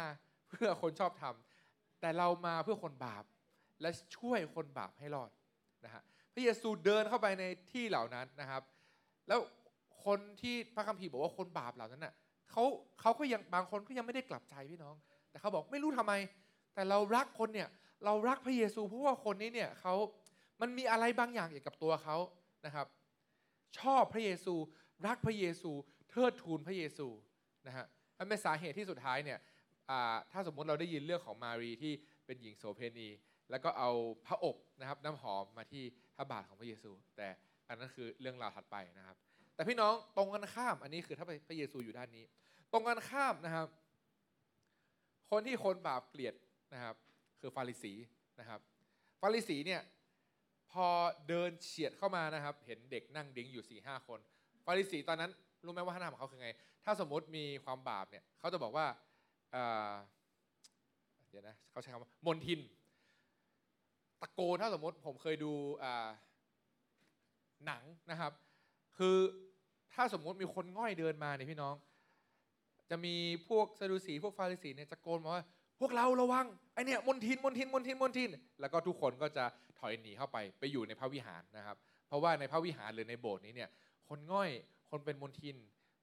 [0.51, 3.25] เพื่อคนชอบทำแต่เรามาเพื่อคนบาป
[3.81, 5.31] และช่วยคนบาปให้รอด
[5.85, 6.03] นะฮะ
[6.35, 8.63] พระเยซูเดินเข้าไปในที่เหล่านั้นนะครับ
[9.29, 9.41] แล้ว
[10.07, 12.15] คนที่พระคัมภีร์บอกว่าคนบาปเหล่านั้นน่ะ
[12.51, 12.63] เขา
[13.01, 14.95] เขาก็ยังบางคนก็ยังไม่ได้กลับใจพี่น้อง
[15.31, 16.15] แต่เขาบอกไม่รู้ทำไม
[16.75, 17.69] แต่เรารักคนเนี่ย
[18.05, 19.95] เรารักพระเยซู เพราะว่าคนนี้เนี่ยเขา
[20.61, 22.17] มันมีอะไรบางอย่างเกี่ยวกับตัวเขา
[22.67, 22.87] นะครับ
[23.79, 24.55] ชอบพระเยซู
[25.07, 25.71] รักพระเยซู
[26.11, 27.07] เทิดทูนพระเยซู
[27.67, 27.87] นะฮะ
[28.19, 29.39] มันเป็นสาเหตุที่สุดท้ายเนี่ย
[30.33, 31.93] ถ้าสมมุติเราได้ยินเรื่องของมารีที่
[32.27, 33.09] เป็นหญิงโสเพณี
[33.51, 33.91] แล้วก็เอา
[34.27, 35.83] พระอบนะครับ น้ำหอมมาที่
[36.17, 37.29] พระบาทของพระเยซู แต่
[37.69, 39.17] อันนั้นคือเรื่องราวถัดไปนะครับ
[39.55, 42.25] แต่พี่น้องตรงกันข้ามอันนี้คือถ้าพระเยซูอยู่ด้านนี้
[42.73, 43.69] ตรงกันข้ามนะครับ
[45.31, 46.35] คนที่คนบาปเกลียด
[46.75, 46.97] นะครับ
[47.41, 47.93] คือฟาริสี
[48.41, 48.61] นะครับ
[49.21, 49.83] ฟาริสีเนี่ย
[50.73, 50.87] พอ
[51.29, 54.21] เดินเฉียดเข้ามานะครับ เห็นเด็กนั่งดิ้งอยู่สี่ห้าคน
[54.67, 55.31] ฟาริสีตอนนั้น
[55.65, 56.51] รู้ไหมว่าท่านาของเขาคือไง
[56.85, 58.87] ถ้าสมมติมีความบาปเนี่ยเขาจะบอกว่า
[61.31, 62.61] เดี๋ยวนะเขาใช้คำว่ามนทิน
[64.21, 65.53] ตะโกนถ้าสมมติผมเคยดู
[67.67, 68.33] หนังนะครับ
[68.99, 69.17] คือ
[69.95, 71.75] ถ้าสมมุติมีคนง่อยเดินมาเนี่ยพี่น้อง
[72.91, 73.15] จะมี
[73.49, 75.45] พวกซาดูสีพวกฟาริสีเนี่ยจะโกนมาว่า
[75.81, 78.31] พวกเราระวังไอเนี่ยมนทินมนทินมนทินมนทิน
[78.61, 79.45] แล้วก็ทุกคนก็จะ
[79.79, 81.77] ถอยหนีเข้าไปไปอยู่ในพระวิหารนะครับ
[82.09, 83.71] เพราะว่าในพระวิหารหรือในโบสถ์นี้เนี่ย
[84.09, 84.51] คนง่อย
[84.91, 85.57] คนเป็นมนทิน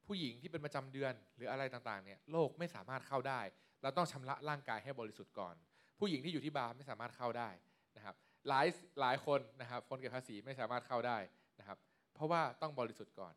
[0.07, 3.41] ผู้หญิงที่เป็นประจำเดือนหรืออะไรต่างๆเนี่ยโลกไม่สามารถเข้าได้
[3.81, 5.55] เราต้องชำระร่างกายให้บริสุทธิ์ก่อน
[5.99, 7.49] ผู้หญิงที่อยู่ที่บาร์ไม่สามารถเข้าได้
[7.97, 8.15] นะครับ
[8.49, 8.67] หลาย
[9.01, 11.17] หลายคนนะครับคนเก็บภาษีไม่สามารถเข้าได้
[11.59, 11.77] นะครับ
[12.15, 13.33] เพราะว่าต้องบริสุทธิ์ก่อน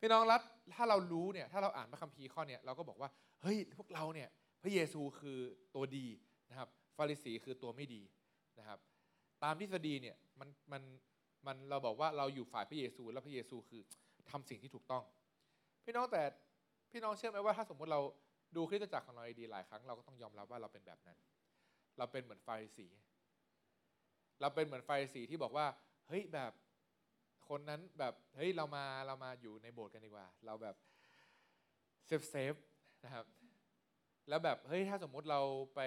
[0.00, 0.40] พี่น้องรัฐ
[0.74, 3.10] ถ้าเรารู้เนี่ยถ้าเราอ่านพระคัมภีร์ข้อนี้เราก็บอกว่า
[3.42, 4.28] เฮ้ยพวกเราเนี่ย
[4.62, 5.38] พระเยซูคือ
[5.74, 6.06] ตัวดี
[6.50, 8.02] นะครับฟาริสีคือตัวไม่ดี
[8.58, 8.78] นะครับ
[9.42, 10.82] ตามทฤษฎีเนี่ยมันมัน
[11.46, 13.82] มันเราบอกว่าเราอยู่ฝ่ายพระเยซู แล้วพระเยซูคือ
[14.30, 15.04] ทำสิ่งที่ถูกต้อง
[15.84, 16.22] พี่น้องแต่
[16.92, 18.00] พี่น้องเชื่อไหมว่าถ้าสมมุติเรา
[18.56, 21.18] ดูคริสตจักรของเราดีหลายครั้งเราก็ต้องยอมรับว่าเราเป็นแบบนั้น
[21.98, 22.86] เราเป็นเหมือนฟาริสี
[24.40, 25.66] เราเป็นเหมือนฟาริสีที่บอกว่า
[26.08, 26.52] เฮ้ยแบบ
[27.50, 30.76] คนนั้นแบบเฮ้ยเรามาเรามาอยู่ในโบสถ์กันดีกว่า เราแบบ
[32.06, 32.54] safe safe
[33.04, 33.26] นะครับ
[34.28, 35.40] แล้วแบบเฮ้ยถ้าสมมุติเรา
[35.74, 35.80] ไป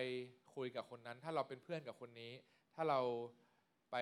[0.55, 2.31] คุยกับคนนั้น ถ้าเราเป็นเพื่อนกับคนนี้
[2.75, 2.99] ถ้าเรา
[3.91, 3.95] ไป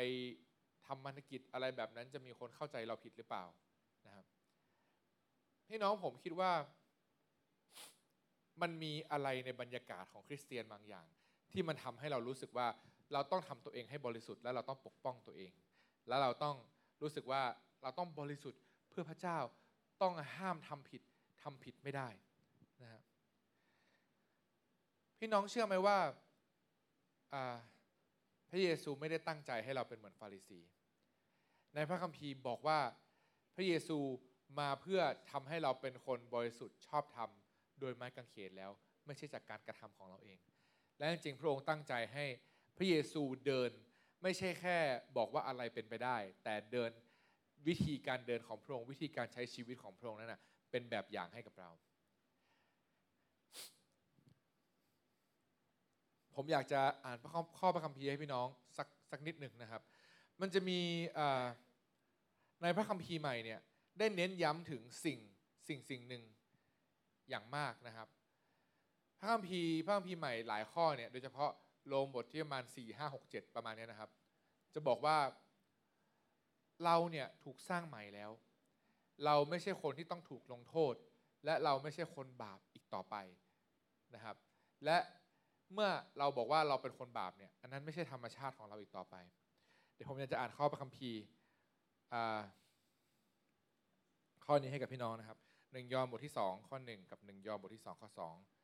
[0.85, 3.45] ทำธุรกิจอะไรแบบนั้นจะมีคนเข้าใจเราผิดหรือเปล่า
[4.05, 4.25] นะครับ
[5.67, 6.51] พี่น้องผมคิดว่า
[8.61, 11.07] มันมีอะไรในบรรยากาศของคริสเตียนบางอย่าง
[11.51, 12.67] ที่มันทำให้เรารู้สึกว่า
[13.13, 15.51] เราต้องทำตัวเองให้บริสุทธิ์ และเราต้องปกป้องตัวเอง
[16.07, 16.55] แล้วเราต้อง
[17.01, 17.43] รู้สึกว่า
[17.81, 19.37] เราต้องบริสุทธิ์เพื่อพระเจ้า
[20.01, 21.01] ต้องห้ามทำผิด
[21.41, 22.07] ทำผิดไม่ได้
[22.81, 23.03] นะครับ
[25.17, 25.97] พี่น้องเชื่อไหมว่า
[28.49, 30.59] พระเยซูไม่ได้ตั้งใจให้เราเป็นเหมือนฟาริสี
[31.75, 32.79] ในพระคัมภีร์บอกว่า
[33.55, 33.97] พระเยซู
[34.59, 37.29] มาเพื่อทำให้เราเป็นคนบริสุทธิ์ชอบธรรม
[37.79, 38.71] โดยไม้กางเขนแล้ว
[39.05, 40.39] ไม่ใช่จากการกระทำของเราเอง
[40.97, 42.25] และจริงๆพระองค์ตั้งใจให้
[42.77, 43.71] พระเยซูเดิน
[44.23, 44.77] ไม่ใช่แค่
[45.17, 46.91] บอกว่าอะไรเป็นไปได้ แต่เดิน
[47.67, 51.69] วิธีการเดินของพระองค์วิธีการใช้ชีวิตของพระองค์นั้นนะเป็นแบบอย่างให้กับเรา
[56.35, 57.17] ผมอยากจะอ่าน
[57.59, 59.81] ข้อพระคัมภีร์ให้พี่น้องสักสักนิดหนึ่งนะครับ
[60.41, 60.79] มันจะมี
[62.61, 63.59] ในพระคัมภีร์ใหม่เนี่ย
[63.99, 65.19] ได้เน้นย้ำถึงสิ่ง
[65.67, 66.23] สิ่งสิ่งหนึ่ง
[67.29, 68.07] อย่างมากนะครับ
[69.19, 71.51] พระคัมภีร์พระคัมภีร์ใหม่หลายข้อเนี่ยโดยเฉพาะ
[71.87, 74.09] โลมบทที่ประมาณ 4 5 6 7 ประมาณนี้นะครับ
[74.73, 75.17] จะบอกว่า
[76.83, 78.31] เราเนี่ยถูกสร้างใหม่แล้ว
[79.25, 80.93] เราไม่ใช่คนที่ต้องถูกลงโทษ
[81.45, 83.15] และเราไม่ใช่คนบาปอีกต่อไป
[84.15, 84.35] นะครับ
[84.85, 84.97] และ
[85.73, 85.89] เมื่อ
[86.19, 89.15] เราบอกว่าเราเป็นคนบาปเนี่ยอันนั้นไม่ใช่ธรรมชาติของเราอีกต่อไป
[89.93, 91.21] เดี๋ยวผมจะอ่านข้อพระคัมภีร์
[94.45, 95.37] ข้อนี้ให้กับพี่น้องนะครับ
[95.73, 98.60] หนึ่งยอห์นบทที่ 2 ข้อ 1 กับหนึ่งยอห์นบทที่ 2 ข้อ 2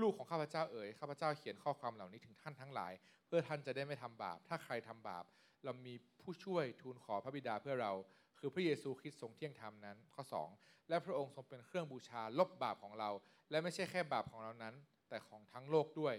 [0.00, 2.92] ลูกของข้าพเจ้าเอ๋ยข้าพเจ้าเขียนข้อความเหล่านี้ถึงท่านทั้งหลาย
[3.26, 5.24] เพื่อท่านจะได้ไม่ทำบาป ถ้าใครทำบาป
[5.64, 7.92] เรามีผู้ช่วยทูลขอพระบิดาเพื่อเรา
[8.38, 10.22] คือพระเยซูคริสต์ทรงเที่ยงธรรมนั้น ข้อ
[10.56, 13.10] 2 และพระองค์ทรงเป็นเครื่องบูชาลบบาปของเรา
[13.50, 14.74] และไม่ใช่แค่บาปของเรานั้น
[15.08, 16.14] แต่ของทั้งโลกด้วย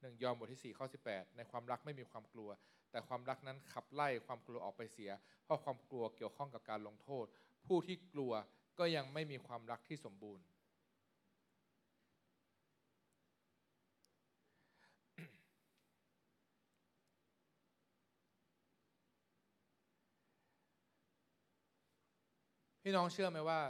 [0.00, 2.50] หนึ่งยอห์นบทที่4ข้อ18 ในความรักไม่มีความกลัว
[2.90, 5.10] แต่ความรักนั้นขับไล่ความกลัวออกไปเสีย
[5.44, 7.26] เพราะความกลัวเกี่ยวข้องกับการลงโทษ
[7.66, 8.32] ผู้ที่กลัว
[8.78, 10.44] ก็ยังไม่มีความรักที่สมบูรณ์
[22.86, 23.60] พี่น้องเชื่อไหมว่า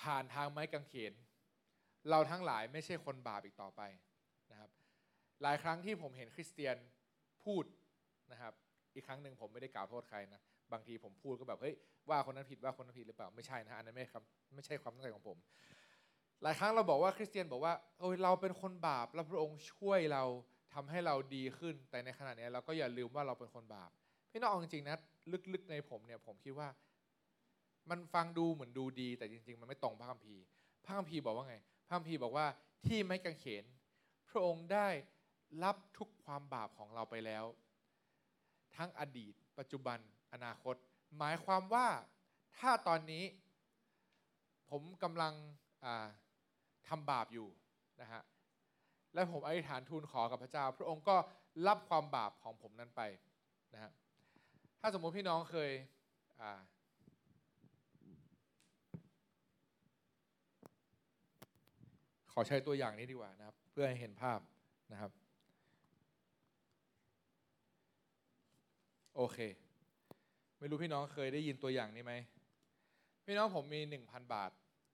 [0.00, 1.12] ผ่านทางไม้กางเขน
[2.10, 3.82] เราทั้งหลายไม่ใช่คนบาปอีกต่อไป
[4.50, 4.70] นะครับ
[5.42, 6.76] หลายครั้งที่ผมเห็นคริสเตียน
[7.44, 7.64] พูด
[8.32, 8.52] นะครับ
[8.94, 10.40] อีกครั้งหนึ่งผมไม่ได้กล่าวโทษใครนะ
[10.72, 11.74] บางทีผมพูดก็แบบเฮ้ย
[12.10, 14.22] ว่าคนนั้นผิดว่าคนนั้นผิดหรือเปล่าไม่ใช่นะอันนั้นไม่ครับ
[14.54, 15.36] ไม่ใช่ความตั้งใจของผม
[16.42, 20.22] หลายครั้งเราบอกว่าคริสเตียนบอกว่าโอ้ยเราเป็นคนบาปแล้วพระองค์ช่วยเรา
[20.74, 23.90] ทำให้เราดีขึ้น แต่ในขณะนี้เราก็อย่าลืมว่าเราเป็นคนบาป
[24.30, 24.96] พี่น้องจริงๆนะ
[25.52, 26.68] ลึกๆในผมเนี่ยผมคิดว่า
[27.90, 30.42] มันฟังดูเหมือนดูดี แต่จริง ๆ มันไม่ตรงพระคัมภีร์
[30.84, 32.46] พระคัมภีร์บอกว่าไง พระคัมภีร์บอกว่า
[32.86, 33.64] ที่ไม้กางเขน
[34.28, 34.88] พระองค์ได้
[35.64, 37.44] รับทุกความบาปของเราไปแล้ว
[38.76, 39.98] ทั้งอดีต ปัจจุบัน
[40.32, 40.74] อนาคต
[41.18, 41.86] หมายความว่า
[42.58, 43.24] ถ้าตอนนี้
[44.70, 45.32] ผมกำลัง
[46.88, 47.48] ทำบาปอยู่
[48.00, 48.22] นะฮะ
[49.14, 51.16] และผมอธิษฐานทูลขอกับพระเจ้า พระองค์ก็
[51.66, 53.02] รับความบาปของผมนั้นไป
[53.74, 53.90] นะฮะ
[54.80, 55.70] ถ้าสมมติพี่น้องเคย
[56.40, 56.60] อ่า
[62.34, 64.40] ขอใช้ตัวอย่างนี้ดีกว่านะครับ เพื่อให้เห็นภาพ
[64.92, 65.10] นะครับ
[69.16, 69.38] โอเค
[70.58, 72.14] ไม่รู้พี่น้องเคยได้ยินตัวอย่างนี้ไหม
[73.26, 74.50] พี่น้องผมมีหนึ่งพันบาท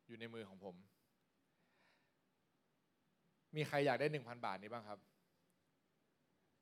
[0.07, 0.75] อยู่ในมือของผม
[3.57, 4.99] มีใครอยากได้หนึ่งพันบาทนี้บ้างครับ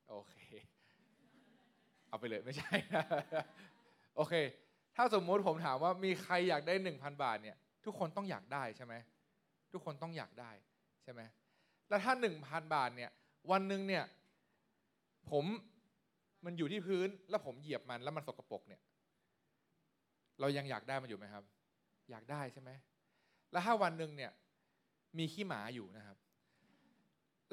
[0.09, 0.35] โอเค
[2.09, 2.73] เอาไปเลยไม่ใช่
[4.15, 4.33] โอเค
[4.95, 8.93] ถ้าสมมุติผมถามว่ามีใครอยากได้หนึ่งพันบาทเนี่ย ทุกคนต้องอยากได้ใช่ไหม
[9.71, 10.51] ทุกคนต้องอยากได้
[11.09, 11.23] ช่ไหม
[11.89, 13.11] แล้วถ้าหนึ่งพันบาทเนี่ย
[13.51, 14.03] วันหนึ่งเนี่ย
[15.29, 15.45] ผม
[16.45, 18.81] มันอยู่ที่พื้นแล้วผมเหยียบมันแล้วมันสกปรกเนี่ย
[20.39, 21.43] เรายังอยากได้มันอยู่ไหมครับ
[22.11, 22.71] อยากได้ใช่ไหม
[23.51, 24.31] แล้วถ้าวันหนึ่งเนี่ย
[25.17, 26.17] มีขี้หมาอยู่นะครับ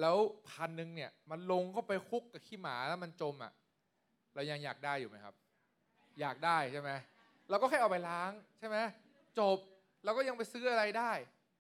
[0.01, 0.17] แล้ว
[0.51, 3.53] พันหนึ่งเนี่ยมันลงก็ไปคุกกับขี้หมาแล้วมันจมอะ
[4.35, 5.35] เรายังอยากได้อยู่ไหมครับ
[6.21, 6.91] อยากได้ใช่ไหม
[7.51, 8.77] เราก็แค่เอาไปล้างใช่ไหม
[9.39, 9.59] จบ
[10.05, 11.13] เราก็ยังไปซื้ออะไรได้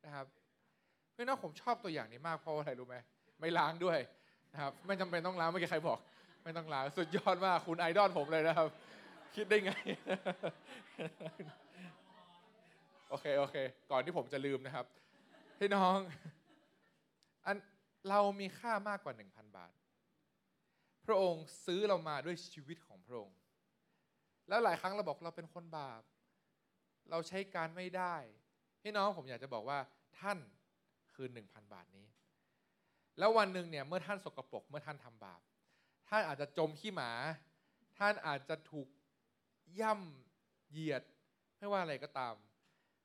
[0.04, 0.26] นะครับ
[1.16, 2.96] พี่น้องผมชอบตัวอย่างนี้มากเพราะอะไรรู้ไหม
[3.40, 3.98] ไม่ล้างด้วย
[4.52, 5.98] นะครับไม่จำเป็นต้องล้างไม่อกี้ใครบอก
[6.44, 8.68] ไม่ต้องล้างสุดยอดมากคุณไอดอลผมเลยนะครับ
[9.34, 9.70] คิดได้ไง
[13.08, 13.56] โอเคโอเค
[13.90, 14.86] ก่อนที่ผมจะลืมนะครับ
[15.58, 15.96] พี่น้อง
[17.46, 17.56] อัน
[18.08, 19.72] เรามีค่ามากกว่า 1,000 บาท
[21.06, 23.38] พระองค์ซื้อเรามาด้วยชีวิตของพระองค์
[24.48, 26.02] แล้วหลายครั้งเราบอกเราเป็นคนบาป
[27.10, 28.14] เราใช้การไม่ได้
[28.82, 29.78] พี่น้องผมอยากจะบอกว่า
[30.20, 30.38] ท่าน
[31.16, 32.06] คือ1,000 บาทนี้
[33.18, 35.40] แล้ววันหนึ่งเนี่ยเมื่อท่านสกปรกเมื่อท่านทำบาป
[36.08, 37.10] ท่านอาจจะจมขี้หมา
[37.98, 38.88] ท่านอาจจะถูก
[39.80, 41.02] ย่ำเหยียด
[41.58, 42.34] ไม่ว่าอะไรก็ตาม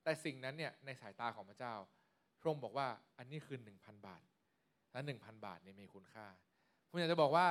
[0.03, 1.73] แต่สิ่งนั้นเนี่ยในสายตาของพระเจ้า
[2.39, 4.23] พระองค์บอกว่าอันนี้คือ 1,000 บาท
[4.91, 6.27] และ 1,000 บาทเนี่ยมีคุณค่า
[6.89, 7.47] ผมอยากจะบอกว่า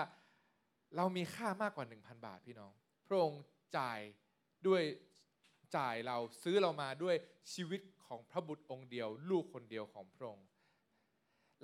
[0.97, 2.73] เรามีค่ามากกว่า 1,000 บาทพี่น้อง
[3.09, 3.43] พระองค์
[3.79, 3.99] จ่าย
[4.67, 4.83] ด้วย
[5.77, 7.17] จ่ายเราซื้อเรามาด้วย
[7.53, 10.47] ชีวิต ของพระบุตรองค์เดียว ลูกคนเดียวของพระองค์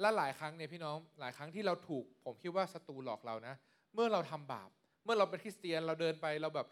[0.00, 3.54] และหลายครั้งเนี่ยพี่น้องหลายครั้งที่เราถูก ผมคิดว่าศัตรูหลอกเรานะ
[3.94, 4.70] เมื่อเราทำบาป
[5.04, 6.68] เมื่อเราเป็นคริสเตียนเราเดินไปเราแบบ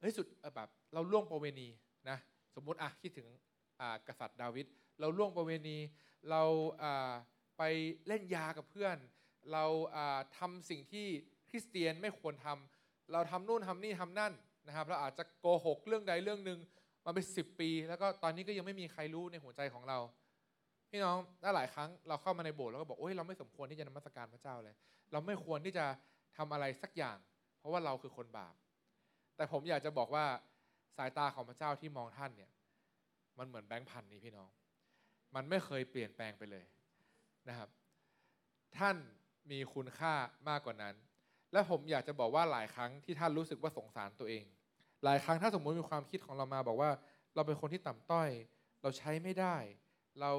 [0.00, 1.68] เฮ้ยสุดแบบเราล่วงประเวณี
[2.08, 2.18] นะ
[2.54, 3.28] สมมุติอะคิดถึง
[4.08, 4.66] กษัตริย์ดาวิด
[5.00, 5.78] เราล่วงประเวณี
[6.30, 6.42] เรา
[7.58, 7.62] ไป
[8.06, 8.96] เล่นยากับเพื่อน
[9.52, 9.64] เรา
[10.38, 11.06] ทำสิ่งที่
[11.50, 14.32] คริสเตียนไม่ควรทำเราทำนู่นทำนี่ทำนั่น
[14.66, 16.58] นะครับเราอาจจะโกหกเรื่องใดเรื่องหนึ่ง
[17.04, 19.98] มาเป็นสิบปี แล้วก็ตอนนี้ก็ยังไม่มีใครรู้ในหัวใจของเรา
[20.90, 21.16] พี่น้อง
[21.56, 24.74] หลายครั้งเราเข้ามาในโบสถ์แล้วก็บอกโอ้ยเราไม่สมควรที่จะนมัสการพระเจ้าเลย
[25.12, 25.84] เราไม่ควรที่จะ
[26.36, 27.18] ทำอะไรสักอย่าง
[27.58, 28.54] เพราะว่าเราคือคนบาป
[29.36, 30.24] แต่ผมอยากจะบอกว่า
[30.96, 32.50] สายตาของพระเจ้าที่มองท่านเนี่ย
[33.38, 34.48] มันเหมือนแบงค์พันนี้พี่น้อง
[35.34, 36.64] มันไม่เคยเปลี่ยนแปลงไปเลย
[37.48, 37.68] นะครับ
[38.78, 38.96] ท่าน
[39.50, 40.14] มีคุณค่า
[40.48, 40.94] มากกว่านั้น
[41.52, 44.44] และผมอยากจะบอกว่าหลายครั้งที่ท่านรู้สึกว่าสงสารตัวเอง
[45.04, 46.90] หลายครั้งถ้าสมมุติมีความคิดของเรามาบอกว่า
[47.34, 48.28] เราเป็นคนที่ต่ำต้อย
[48.82, 49.56] เราใช้ไม่ได้
[50.20, 50.32] เรา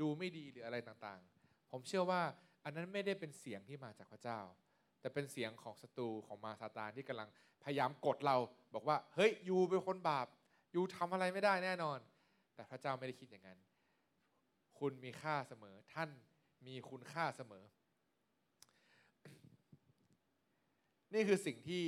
[0.00, 2.22] ดูไม่ดีหรืออะไรต่างๆ ผมเชื่อว่า
[2.64, 4.40] อันนั้นไม่ได้เป็นเสียงที่มาจากพระเจ้า
[5.00, 7.28] แต่เป็นเสียงของศัตรูของมาซาตานที่กำลัง
[7.64, 8.36] พยายามกดเรา
[8.74, 10.26] บอกว่า เฮ้ยยูเป็นคนบาป
[10.74, 11.98] ยูทำอะไรไม่ได้แน่นอน
[12.54, 13.58] แต่พระเจ้าไม่ได้คิดอย่างนั้น
[14.78, 16.10] คุณมีค่าเสมอ ท่าน
[16.66, 17.64] มีคุณค่าเสมอ
[21.14, 21.84] นี่คือสิ่งที่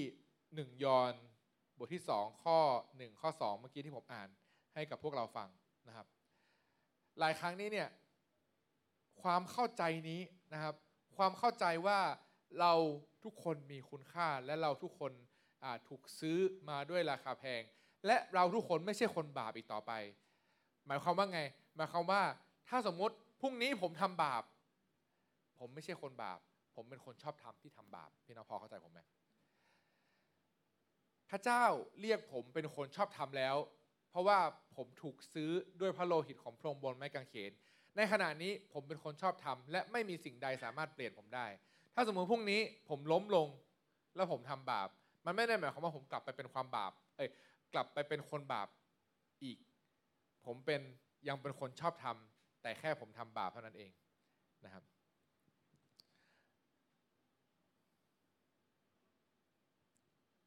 [0.54, 1.14] หนึ่งยอน
[1.78, 2.58] บทที่สองข้อ
[2.96, 4.28] หนึ่งข้อสองเมื่อกี้ที่ผมอ่าน
[4.74, 5.48] ให้กับพวกเราฟัง
[5.88, 6.06] นะครับ
[7.18, 7.88] หลายครั้งนี้เนี่ย
[9.22, 10.20] ความเข้าใจนี้
[10.52, 10.74] นะครับ
[11.16, 12.00] ความเข้าใจว่า
[12.60, 12.72] เรา
[13.24, 15.12] ทุกคนมีคุณค่าและเราทุกคน
[15.88, 16.38] ถูกซื้อ
[16.70, 17.62] มาด้วยราคาแพง
[18.06, 19.92] และเราทุกคนไม่ใช่คนบาปอีกต่อไป
[20.86, 21.40] หมายความว่าไง
[21.76, 22.22] หมายความว่า
[22.68, 24.42] ถ้าสมมติพรุ่งนี้ผมทำบาป
[25.58, 26.38] ผมไม่ใช่คนบาป
[26.74, 29.00] ผมเป็นคนชอบทำที่ทำบาปพี่น้องพอเข้าใจผมไหม
[31.30, 31.64] พระเจ้า
[32.00, 33.56] เรียกผมเป็นคนชอบทำแล้ว
[34.10, 34.38] เพราะว่า
[34.76, 37.52] ผมถูกซื้อด้วยพระโลหิตของพระองค์บนไม้กางเขน
[37.96, 41.46] ในขณะนี้ผมเป็นคนชอบทำและไม่มีสิ่งใดสามารถเปลี่ยนผมได้
[41.94, 43.48] ถ้าสมมติพรุ่งนี้ผมล้มลง
[44.16, 44.88] แล้วผมทำบาป
[45.26, 47.30] มันไม่ได้หมายความว่าผมกลับไปเป็นความบาป เอ้ย
[47.74, 48.68] กลับไปเป็นคนบาป
[49.44, 49.58] อีก
[50.46, 50.80] ผมเป็น
[51.28, 53.90] ยังเป็นคนชอบทำแต่แค่ผมทำบาปเท่านั้นเอง
[54.64, 54.84] นะครับ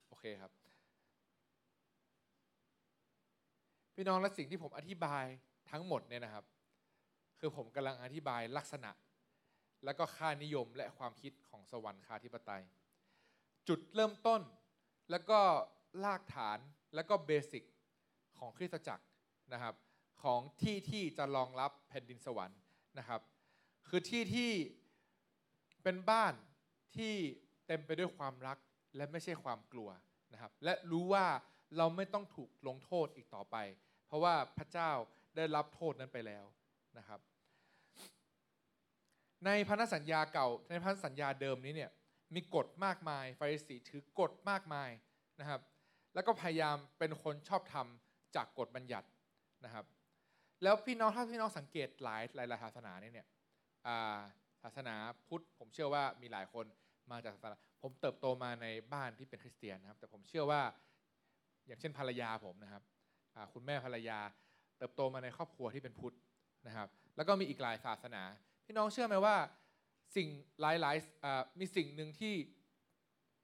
[0.08, 0.59] โอเคครับ
[4.02, 5.26] พี่น้องและสิ่งที่ผมอธิบาย
[5.72, 6.46] ทั้งหมดเนี่ยนะครับ
[7.40, 8.92] คือผมกำลังอธิบายลักษณะ
[9.86, 12.64] และก็ค่านิยมและความคิดของสวรรคาธิปไตย
[13.68, 14.42] จุดเริ่มต้น
[15.12, 15.40] แล้วก็
[16.04, 16.60] รากฐาน
[16.96, 17.64] แล้วก็เบสิก
[18.38, 19.06] ของคริสตจักร
[19.54, 19.76] นะครับ
[20.24, 22.60] ของที่ที่จะรองรับแผ่นดินสวรรค์
[23.00, 23.22] นะครับ
[23.88, 24.52] คือที่ที่
[25.84, 26.34] เป็นบ้าน
[26.96, 27.14] ที่
[27.68, 28.58] เต็มไปด้วยความรัก
[28.96, 29.90] และไม่ใช่ความกลัว
[30.34, 31.26] นะครับ และรู้ว่า
[31.78, 33.58] เราไม่ต้องถูกลงโทษอีกต่อไป
[34.10, 34.92] เพราะว่าพระเจ้า
[35.36, 36.46] ได้รับโทษนั้นไปแล้ว
[36.98, 37.20] นะครับ
[39.46, 41.92] ในพันธสัญญาเก่าในพันธสัญญาเดิมนี้เนี่ย
[42.36, 44.90] มีกฎมากมายฟาริสีถือกฎมากมาย
[45.40, 45.62] นะครับ
[46.14, 47.88] แล้วก็พยายามเป็นคนชอบธรรม
[48.36, 49.08] จากกฎบัญญัติ
[49.66, 49.86] นะครับ
[50.64, 53.28] แล้วพี่น้องถ้าพี่น้องสังเกตหลายหลายศาสนาเนี่ย
[53.88, 54.20] อ่า
[54.64, 54.96] ศาสนา
[55.28, 56.66] พุทธผมเชื่อว่ามีหลายคน
[57.12, 60.62] มาจากศาสนาผมเติบโตมาในบ้านที่เป็นคริสเตียนนะครับ แต่ผมเชื่อว่า
[61.68, 62.84] อย่างเช่นภรรยาผมนะครับ
[63.54, 64.20] คุณแม่ภรรยา
[64.78, 66.16] เติบโตมาในครอบครัวที่เป็นพุทธ
[66.68, 68.22] นะครับ แล้วก็มีอีกหลายศาสนา
[68.66, 69.36] พี่น้องเชื่อไหมว่า
[70.16, 70.28] สิ่ง
[70.62, 72.34] หลายๆมีสิ่งหนึ่งที่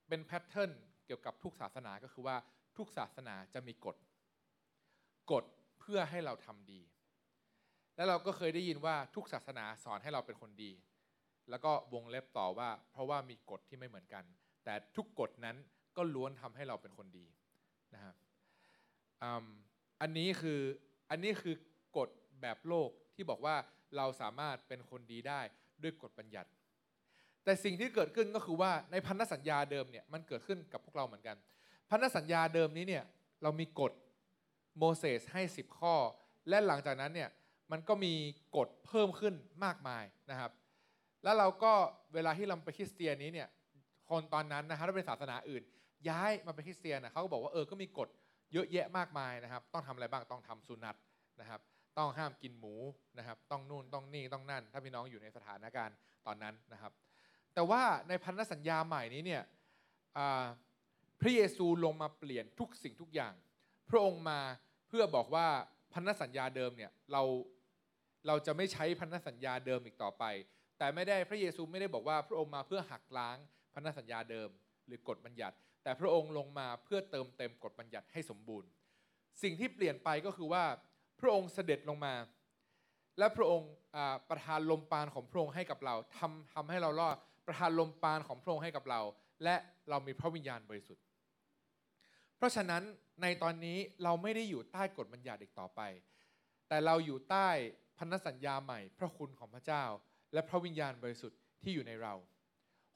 [0.07, 0.71] เป็นแพทเทิร์น
[1.05, 2.35] เกี่ยวกับทุกศาสนาก็คือว่า
[2.77, 3.95] ทุกศาสนาจะมีกฎ
[5.31, 5.43] กฎ
[5.79, 6.81] เพื่อให้เราทำดี
[7.95, 10.71] แล้วเราก็เคยได้ยินว่าทุกศาสนาสอนให้เราเป็นคนดี
[11.49, 14.23] แล้วก็วงเล็บต่อว่า เพราะว่ามีกฎที่ไม่เหมือนกัน
[14.65, 15.57] แต่ทุกกฎนั้น
[15.97, 17.25] ก็ล้วนทำให้เราเป็นคนดี
[17.93, 18.15] นะครับ
[20.05, 20.59] อันนี้คือ
[21.09, 21.55] อันนี้คือ
[21.97, 22.09] กฎ
[22.41, 23.55] แบบโลกที่บอกว่า
[23.97, 25.41] เราสามารถเป็นคนดีได้
[25.83, 26.49] ด้วยกฎบัญญัติ
[27.43, 31.37] แต่สิ่งที่เกิดขึ้นก็คือว่าในพันธสัญญาเดิมเนี่ยมันเกิดขึ้นกับพวกเราเหมือนกัน
[31.89, 33.03] พันธสัญญาเดิมนี้เนี่ย
[33.43, 33.91] เรามีกฎ
[34.77, 35.95] โมเสสให้ 10 ข้อ
[36.49, 37.29] และหลังจากนั้นเนี่ย
[37.71, 38.13] มันก็มี
[38.57, 39.33] กฎเพิ่มขึ้น
[39.65, 40.51] มากมายนะครับ
[41.23, 41.73] แล้วเราก็
[42.13, 43.47] เวลาที่เราไปคริสเตียนนี้เนี่ย
[44.09, 45.63] คนตอนนั้นนะครับถ้าเป็นศาสนาอื่น
[46.09, 48.09] ย้ายมาเป็นคริสเตียนนะเขาก็บอกว่าเออก็มีกฎ
[48.53, 50.95] เยอะแยะมากมายนะครับ ต้องทำอะไรบ้างต้องทำสุนัต
[51.41, 51.61] นะครับ
[51.97, 52.75] ต้องห้ามกินหมู
[53.17, 56.91] นะครับ ต้องนู่นต้องนี่ต้องนั่น ถ้าพี่น้องอยู่ในสถานการณ์ตอนนั้นนะครับ
[57.53, 59.43] แต่ว่าในพันธสัญญาใหม่นี้เนี่ย
[61.21, 63.33] พระเยซูลงมาเปลี่ยนทุกสิ่งทุกอย่าง
[63.89, 64.39] พระองค์มา
[64.87, 65.47] เพื่อบอกว่า
[65.93, 67.23] พันธสัญญาเดิมเนี่ยเรา
[68.27, 70.23] เราจะไม่ใช้พันธสัญญาเดิมอีกต่อไป
[70.77, 73.37] แต่ไม่ได้พระเยซูไม่ได้บอกว่าพระองค์มาเพื่อหักล้าง
[73.73, 74.49] พันธสัญญาเดิม
[74.87, 78.69] หรือกฎบัญญัติ แต่พระองค์ลงมาเพื่อเติมเต็มกฎบัญญัติให้สมบูรณ์
[79.43, 80.63] สิ่งที่เปลี่ยนไปก็คือว่า
[81.19, 82.15] พระองค์เสด็จลงมา
[83.19, 83.71] และพระองค์
[84.29, 87.17] ประทานลมปราณของพระองค์ให้กับเราทำทำให้เรารอด
[87.47, 89.01] ประทานลมปราณของพระองค์ให้กับเรา
[89.43, 89.55] และ
[89.89, 91.03] เรามีพระวิญญาณบริสุทธิ์
[92.37, 92.83] เพราะฉะนั้น
[93.21, 95.81] ในตอนนี้เราไม่ได้อยู่ใต้กฎบัญญัติอีกต่อไป
[96.67, 97.49] แต่เราอยู่ใต้
[97.97, 99.83] พันธสัญญาใหม่ พระคุณของพระเจ้า
[100.33, 102.13] และพระวิญญาณบริสุทธิ์ที่อยู่ในเรา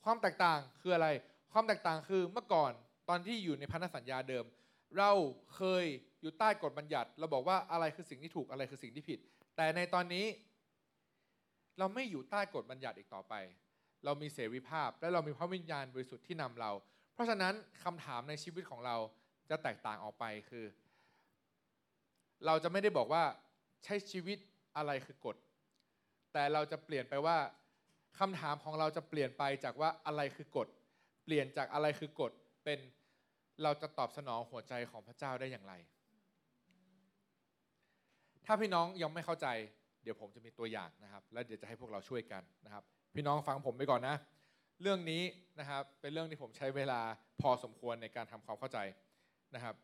[0.03, 1.07] ความแตกต่างคืออะไร
[1.53, 2.71] ความแตกต่างคือเมื่อก่อน
[3.09, 4.45] ตอนที่อยู่ในพันธสัญญาเดิม
[4.97, 5.11] เรา
[5.55, 5.85] เคย
[6.21, 9.19] อยู่ใต้กฎบัญญัติ เราบอกว่าอะไรคือสิ่งที่ถูกอะไรคือสิ่งที่ผิด
[9.55, 10.25] แต่ในตอนนี้
[11.79, 13.33] เราไม่อยู่ใต้กฎบัญญัติอีกต่อไป
[14.05, 16.71] เรามีเสรีภาพ และเรามีพระวิญญาณบริสุทธิ์ที่นำเรา
[17.13, 18.97] เพราะฉะนั้นคำถามในชีวิตของเรา
[19.49, 20.65] จะแตกต่างออกไปคือ
[22.45, 23.23] เราจะไม่ได้บอกว่า
[23.83, 24.37] ใช้ชีวิต
[24.77, 25.35] อะไรคือกฎ
[26.33, 27.37] แต่เราจะเปลี่ยนไปว่า
[28.19, 30.67] คำถามของเราจะเปลี่ยนไปจากว่าอะไรคือกฎ
[31.29, 32.31] ปลี่ยนจากอะไรคือกฎ
[32.63, 32.79] เป็น
[33.63, 35.73] เราจะตอบสนองหัวใจของพระเจ้าได้อย่างไร
[38.45, 39.47] ถ้าพี่น้องยังไม่เข้าใจ
[40.03, 42.83] เดี๋ยวผมจะมีตัวอย่างนะครับ แล้วเดี๋ยวจะให้พวกเราช่วยกันนะครับ
[43.15, 44.15] พี่น้องฟังผมไปก่อนนะ
[44.81, 45.23] เรื่องนี้
[45.59, 47.01] นะครับเป็นเรื่องที่ผมใช้เวลา
[47.41, 48.79] พอสมควรในการทำความเข้าใจ
[49.55, 49.75] นะครับ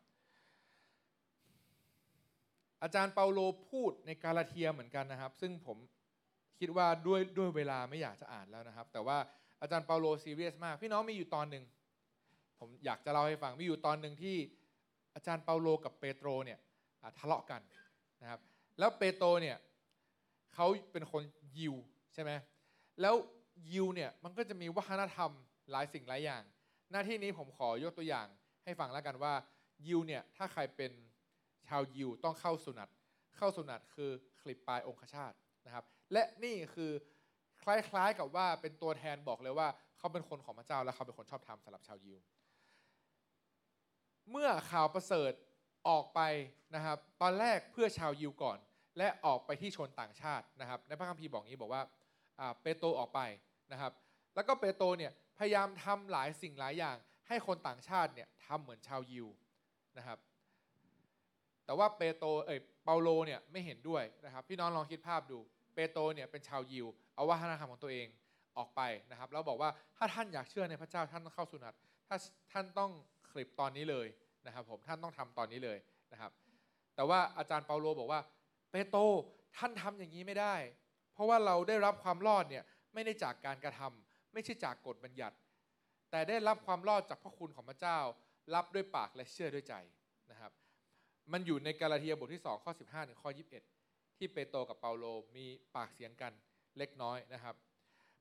[2.83, 5.77] อาจารย์เปาโลพูดในกาลาเทียเหมือนกันนะครับ ซึ่งผม
[6.59, 9.17] คิดว่าด้วยด้วยเวลาไม่อยากจะอ่านแล้วนะครับ แต่ว่า
[9.65, 11.63] อาจารย์เปาโลซีเรียสมาก พี่น้องมีอยู่ตอนหนึ่ง
[12.59, 14.37] ผมอยากจะเล่าให้ฟังมีอยู่ตอนหนึ่งที่
[15.15, 16.59] อาจารย์เปาโลกับเปโตรเนี่ย
[17.19, 17.61] ทะเลาะกัน
[18.21, 18.39] นะครับ
[18.79, 19.57] แล้วเปโตรเนี่ย
[20.53, 21.23] เขาเป็นคน
[21.57, 21.75] ยิว
[22.13, 22.31] ใช่ไหม
[23.01, 23.15] แล้ว
[23.71, 25.31] ยิวเนี่ยมันก็จะมีวัฒนธรรม
[25.71, 26.43] หลายสิ่งหลายอย่าง
[26.91, 28.27] หน้าที่นี้ผมขอยกตัวอย่าง
[28.63, 29.33] ให้ฟังแล้วกันว่า
[29.87, 30.91] ยิวเนี่ยถ้าใครเป็น
[31.67, 32.89] ชาวยิวต้องเข้าสุนัต
[33.37, 35.33] เข้าสุนัตคือคลิปปลายองคชาต
[35.65, 36.91] นะครับ และนี่คือ
[37.65, 42.17] คล้ายๆกับว่าเป็นตัวแทนบอกเลยว่า เขาเป็นคนของพระเจ้าและเขาเป็นคนชอบธรรมสำหรับชาวยิว
[44.31, 45.31] เมื่อข่าวประเสริฐ
[45.89, 46.21] ออกไป
[46.75, 48.57] นะครับ ตอนแรกเพื่อชาวยิวก่อน
[48.97, 51.81] และออกไปที่ชนต่างชาตินะครับ ในพระคัมภีร์บอกงี้บอกว่า
[52.61, 53.19] เปโตรออกไป
[53.71, 53.91] นะครับ
[54.35, 56.97] แล้วก็เปโตรเนี่ยพยายามทำหลายสิ่งหลายอย่าง
[57.27, 59.27] ให้คนต่างชาติเนี่ยทำเหมือนชาวยิว
[59.97, 60.19] นะครับ
[61.65, 65.39] แต่ว่าเปโตรเอ้ยเปาโลเนี่ยไม่เห็นด้วยนะครับ พี่น้องลองคิดภาพดู
[65.75, 68.07] เปโตรเนี่ยเป็นชาวยิว เอาวัฒนธรรมของตัวเอง
[68.57, 71.73] ออกไปนะครับ แล้วบอกว่าถ้าท่านอยากเชื่อในพระเจ้าท่านต้องเข้าสุนัต
[72.07, 72.17] ถ้า
[72.51, 72.91] ท่านต้อง
[73.29, 74.07] คลิปตอนนี้เลย
[74.45, 75.77] นะครับ ผมท่านต้องทำตอนนี้เลย
[76.11, 76.31] นะครับ
[76.95, 78.21] แต่ว่าอาจารย์เปาโลบอกว่า
[78.71, 79.01] เปโตร
[79.57, 80.55] ท่านทำอย่างนี้ไม่ได้
[81.13, 82.63] เพราะว่าเราได้รับความรอดเนี่ย
[82.93, 85.35] ไม่ได้จากการกระทำไม่ใช่จากกฎบัญญัติ
[86.11, 87.97] แต่ได้รับความรอดจากพระคุณของพระเจ้า
[88.55, 89.75] รับด้วยปากและเชื่อด้วยใจ
[90.31, 90.51] นะครับ
[91.31, 93.74] มันอยู่ในกาลาเทียบทที่2ข้อ15ถึงข้อ21
[94.17, 95.05] ที่เปโตรกับเปาโล
[95.35, 95.45] มี
[95.75, 96.33] ปากเสียงกัน
[96.77, 97.55] เล็กน้อยนะครับ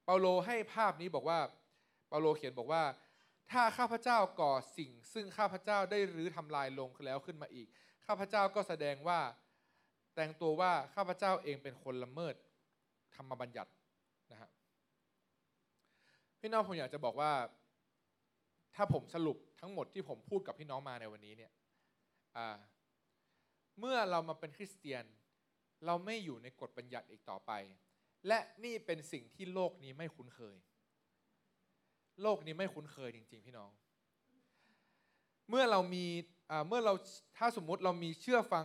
[0.04, 1.38] เปาโลให้ภาพนี้บอกว่า
[2.08, 2.82] เปาโลเขียนบอกว่า
[3.50, 7.68] ถ้าข้าพเจ้าก่อสิ่ง ซึ่งข้าพเจ้าได้รื้อทำลายลงแล้วขึ้นมาอีก
[8.06, 9.20] ข้าพเจ้าก็แสดงว่า
[10.14, 12.34] แต่งตัวว่าข้าพเจ้าเองเป็นคนละเมิด
[13.14, 13.70] ธรรมบัญญัติ
[14.32, 14.50] นะฮะ
[16.40, 17.32] พี่น้องผมอยากจะบอกว่า
[18.74, 21.52] ถ้าผมสรุปทั้งหมดที่ผมพูดกับพี่น้องมาในวันนี้เนี่ย
[23.78, 25.04] เมื่อเรามาเป็นคริสเตียน
[25.86, 27.52] เราไม่อยู่ในกฎบัญญัติอีกต่อไป
[28.28, 30.56] และนี่เป็นสิ่งที่โลกนี้ไม่คุ้นเคย
[32.22, 33.70] โลกนี้ไม่คุ้นเคยจริง ๆ พี่น้อง
[35.48, 36.04] เมื่อเรามี
[36.68, 36.94] เมื่อเรา
[37.38, 38.64] ถ้าสมมุติเรามีเชื่อฟัง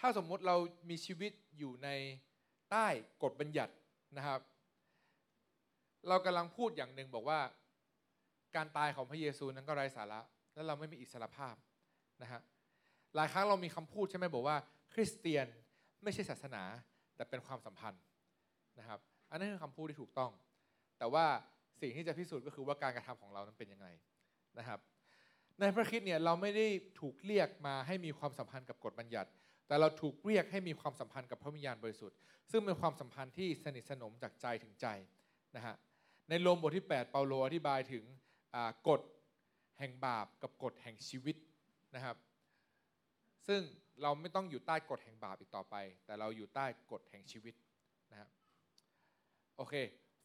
[0.00, 0.56] ถ้าสมมุติเรา
[0.90, 1.88] มีชีวิตอยู่ใน
[2.70, 2.86] ใต้
[3.22, 3.74] กฎบัญญัติ
[4.16, 4.40] นะครับ
[6.08, 7.40] เรากำลังพูดอย่างหนึ่งบอกว่า
[8.56, 10.20] การตายของพระเยซูนั้นก็ไร้สาระ
[10.54, 11.54] และเราไม่มีอิสรภาพ
[12.22, 12.40] นะฮะ
[13.16, 14.56] หลายครั้งเรามีคำพูดใช่ไหมบอกว่า
[14.92, 15.46] คริสเตียน
[16.04, 16.62] ไม่ใช่ศาสนา
[17.16, 18.02] แต่เป็นความสัมพันธ์
[18.78, 19.00] นะครับ
[19.30, 20.30] อันนั้นคือคำพูดที่ถูกต้อง
[20.98, 21.24] แต่ว่า
[21.80, 23.86] สิ่งที่จะพิสูจน์ก็คือว่าการกระทำของเรานั้นเป็นยังไง
[24.58, 24.80] นะครับ
[25.60, 26.66] ในพระคิดเนี่ยเราไม่ได้
[27.00, 29.30] ถูกเรียกมาให้มีความสัมพันธ์กับกฎบัญญัติ
[29.66, 32.16] แต่เราถูกเรียกให้มีความสัมพันธ์กับพระวิญญาณบริสุทธิ์
[32.50, 34.86] ซึ่งเป็นความสัมพันธ์ที่สนิทสนมจากใจถึงใจ
[35.56, 35.74] นะฮะ
[36.28, 38.04] ในโรมบทที่ 8 เปาโลอธิบายถึง
[38.88, 39.00] กฎ
[39.78, 41.36] แห่งบาปกับกฎแห่งชีวิต
[41.94, 42.16] นะครับ
[43.48, 43.60] ซึ่ง
[44.02, 45.74] เราไม่ต้องอยู่ใต้กฎแห่งบาปอีกต่อไป
[46.06, 47.54] แต่เราอยู่ใต้กฎแห่งชีวิต
[48.10, 48.28] นะครับ
[49.56, 49.74] โอเค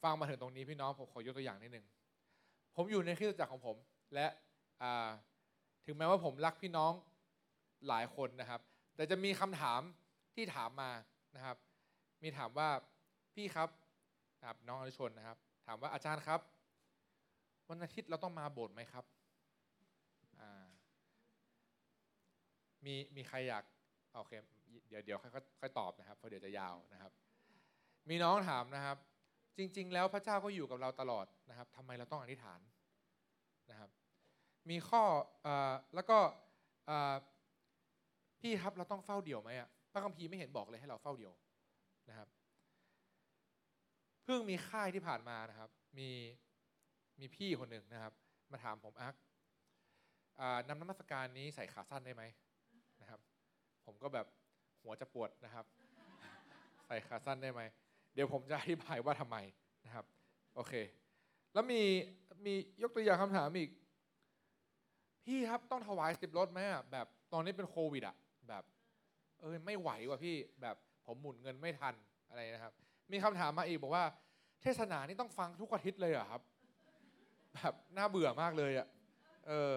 [0.03, 1.86] ฟังมาถึงตรงนี้พี่น้องผมขอยกตัวอย่างนิดนึง
[2.76, 3.78] ผมอยู่ในคริสตจักรของผม
[4.13, 4.28] และ
[5.86, 6.93] ถึงแม้ว่าผมรักพี่น้อง
[7.88, 8.61] หลายคนนะครับ
[8.95, 9.82] แต่จะมีคำถาม
[10.36, 10.89] ที่ถามมา
[11.36, 11.57] นะครับ
[12.24, 12.70] มีถามว่า
[13.34, 13.70] พี่ครับ
[14.39, 16.39] นะครับน้องอนุชนนะครับ ถามว่าอาจารย์ครับ
[17.70, 19.05] วันอาทิตย์เราต้องมาโบสถ์ไหมครับ
[20.39, 20.65] อ่า
[22.86, 23.64] มีมีใครอยาก
[24.16, 24.32] โอเค
[24.90, 27.12] เดี๋ยวเดี๋ยวค่อยค่อยตอบนะครับเพราะเดี๋ยวจะยาวนะครับ
[28.10, 28.98] มีน้องถามนะครับ
[29.58, 32.60] จริง ๆ แล้วพระเจ้าก็อยู่กับเราตลอดนะครับทำไมเราต้องอธิษฐาน
[33.70, 33.90] นะครับ
[34.70, 35.04] มีข้อ
[35.46, 35.48] อ
[35.96, 36.18] แล้วก็
[38.40, 41.34] พี่ครับเราต้องเฝ้าเดี่ยวไหมอะพระคัมภีร์ไม่เห็นบอกเลยให้เราเฝ้าเดี่ยว
[42.10, 42.28] นะครับ
[44.24, 45.70] เพิ่งมีค่ายที่ผ่านมานะครับ
[46.00, 46.10] มี
[47.20, 48.14] มีพี่คนหนึ่งนะครับ
[48.52, 49.16] มาถามผมอัก
[50.68, 52.24] นำน้ำมัสการนี้ใส่ขาสั้นได้ไหม
[53.90, 54.28] ผมก็แบบ
[54.82, 55.66] หัวจะปวดนะครับ
[56.86, 57.62] ใส่ขาสั้นได้ไหม
[58.14, 59.38] เดี๋ยวผมจะอธิบายว่าทำไม
[59.86, 60.06] นะครับ
[60.56, 60.74] โอเค
[61.54, 61.82] แล้วมี
[62.46, 63.70] มียกตัวอย่างคำถามอีก
[65.26, 68.16] พี่ครับต้องถวายสิบรถไหมอะแบบตอนนี้เป็นโควิดอะ
[68.50, 68.64] แบบ
[69.40, 70.76] เออไม่ไหวว่ะพี่แบบ
[71.06, 71.96] ผมหมุนเงินไม่ทัน
[72.30, 72.74] อะไรนะครับ
[73.12, 74.06] มีคำถามมาอีกบอกว่า
[74.62, 76.42] เทศนานี่ต้องฟังทุกอาทิตย์เลยเหรอครับ
[77.56, 78.88] แบบน่าเบื่อมากเลยอะ
[79.48, 79.72] เออ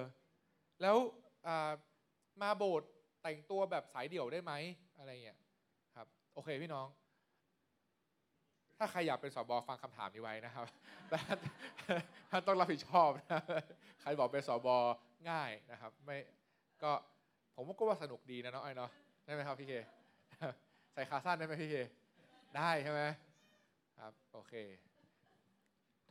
[0.82, 0.96] แล้ว
[2.42, 2.88] มาโบสถ์
[3.22, 4.52] แต่งตัวแบบสายเดี่ยวได้ไหม
[4.98, 5.38] อะไรเงี้ย
[5.94, 6.86] ครับ โอเคพี่น้อง
[8.78, 10.66] ถ้าใครอยากเป็นสอบอฟังคำถามนี้ไว้นะครับ
[12.30, 13.40] ท่านต้องรับผิดชอบนะ
[14.00, 14.76] ใครบอกเป็นสอบอ
[15.30, 16.18] ง่ายนะครับ ไม่
[16.82, 16.92] ก็
[17.56, 18.90] ผมก็ว่าสนุกดีนะเนาะไอ้เนาะ
[19.24, 19.72] ได้ไหมครับพี่เค
[20.92, 21.76] ใส่ขาสั้นได้ไหมพี่เค
[22.56, 23.00] ได้ใช่ไหม
[23.98, 24.54] ครับโอเค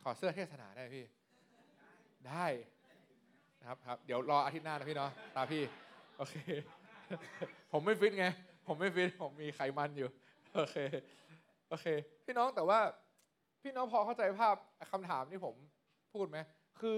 [0.02, 1.04] ถอดเสื้อเทศนาได้พี่
[2.28, 2.46] ได้
[3.60, 5.62] นะครับครับ เดี๋ยวรออาทิตย์หน้านะพี่เนาะตาพี่
[6.18, 6.34] โอเค
[7.72, 8.26] ผมไม่ฟิตไง
[8.66, 10.08] ผมไม่ฟิต ผมมีไขมันอยู่
[10.54, 10.76] โอเค
[11.68, 11.86] โอเค
[12.24, 12.80] พี่น้องแต่ว่า
[13.62, 14.56] พี่น้องพอเข้าใจภาพ
[14.92, 15.54] คำถามที่ผม
[16.12, 16.38] พูดไหม
[16.80, 16.96] คือ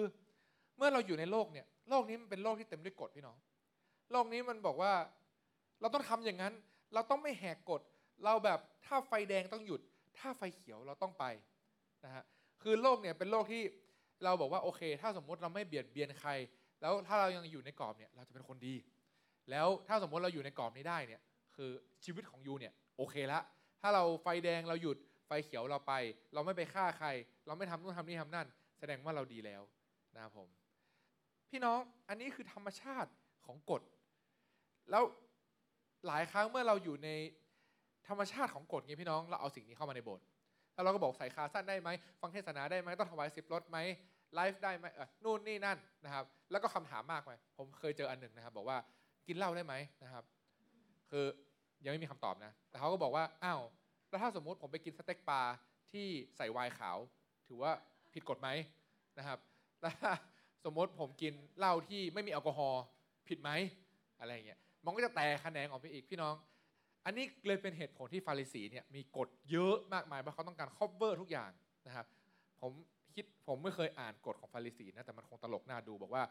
[0.77, 3.37] เมื่อเราอยู่ในโลกเนี่ย โลกนี้มันเป็นโลกที่เต็มด้วยกฎพี่น้อง
[4.13, 4.93] โลกนี้มันบอกว่า
[5.81, 6.53] เราต้องทำอย่างนั้น
[6.95, 7.81] เราต้องไม่แหกกฎ
[8.25, 9.81] เราแบบถ้าไฟแดงต้องหยุด
[10.19, 11.25] ถ้าไฟเขียวเราต้องไป
[12.05, 12.25] นะฮะ
[12.63, 13.63] คือโลกเนี่ยเป็นโลกที่
[14.25, 16.31] เราบอกว่าโอเค ถ้าสมมุติเราไม่เบียดเบียนใคร
[16.81, 18.75] แล้วถ้าเรายังอยู่ในกรอบเนี่ย เราจะเป็นคนดี
[19.51, 21.21] แล้วถ้าสมมติเราอยู่ในกรอบนี้ได้เนี่ย
[21.57, 21.71] คือ
[22.05, 23.41] ชีวิตของยูเนี่ยโอเคละ
[23.81, 25.93] ถ้าเราไฟแดงเราหยุดไฟเขียวเราไป
[26.35, 27.09] เราไม่ไปฆ่าใคร
[27.47, 28.47] เราไม่ทำนู่นทำนี่ทำนั่น
[28.79, 29.63] แสดงว่าเราดีแล้ว
[30.15, 30.49] นะครับผม
[31.51, 31.79] พี่น้อง
[32.09, 33.11] อันนี้คือธรรมชาติ
[33.47, 33.83] ของกฎ
[34.91, 35.03] แล้ว
[36.07, 37.09] หลายครั้งเมื่อเราอยู่ใน
[38.09, 40.25] ธรรมชาติของกฎไงพี่น้องเราเอาสิ่งนี้เข้ามาในโบสถ์
[40.75, 41.89] แล้วเราก็บอกใส่คาสั้นได้ไหม
[42.21, 43.79] ฟังเทศนาได้ไหมต้องถวายสิบรถไหม
[44.35, 44.85] ไลฟ์ได้ไหม
[45.25, 48.79] นู่นนี่นั่นนะครับ แล้วก็คำถามมากไหมผมเคยเจออันหนึ่งนะครับ บอกว่า
[49.27, 50.25] กินเหล้าได้ไหมนะครับ
[51.11, 51.25] คือ
[51.85, 53.61] ยังไม่มีคำตอบนะ แต่เขาก็บอกว่าอ้าว
[54.09, 55.41] แล้วถ้าสมมุติผมไปกินสเต็กปลา
[55.93, 56.07] ที่
[56.37, 56.99] ใส่ไวน์ขาว
[57.49, 57.73] ถือว่า
[58.13, 58.49] ผิดกฎไหม
[59.19, 59.39] นะครับ
[59.83, 59.95] แล้ว
[60.65, 62.83] สมมติผมกินเหล้าที่ไม่มีแอลกอฮอล์
[63.29, 63.51] ผิดไหม
[64.21, 66.35] อะไรเงี้ยมันก็จะแตกคะแนนออกไปอีกพี่น้อง
[67.05, 71.51] อันนี้เลยเป็นเหตุผลที่ฟาริสีเนี่ยมีกฎเยอะมากมายเพราะเขาต้องการครอบเวอร์ทุกอย่าง
[71.87, 72.07] นะครับ
[72.61, 72.73] ผม
[73.15, 76.23] คิดผมไม่เคยอ่านกฎของฟาริสีนะแต่มันคงตลกน่าดูบอกว่า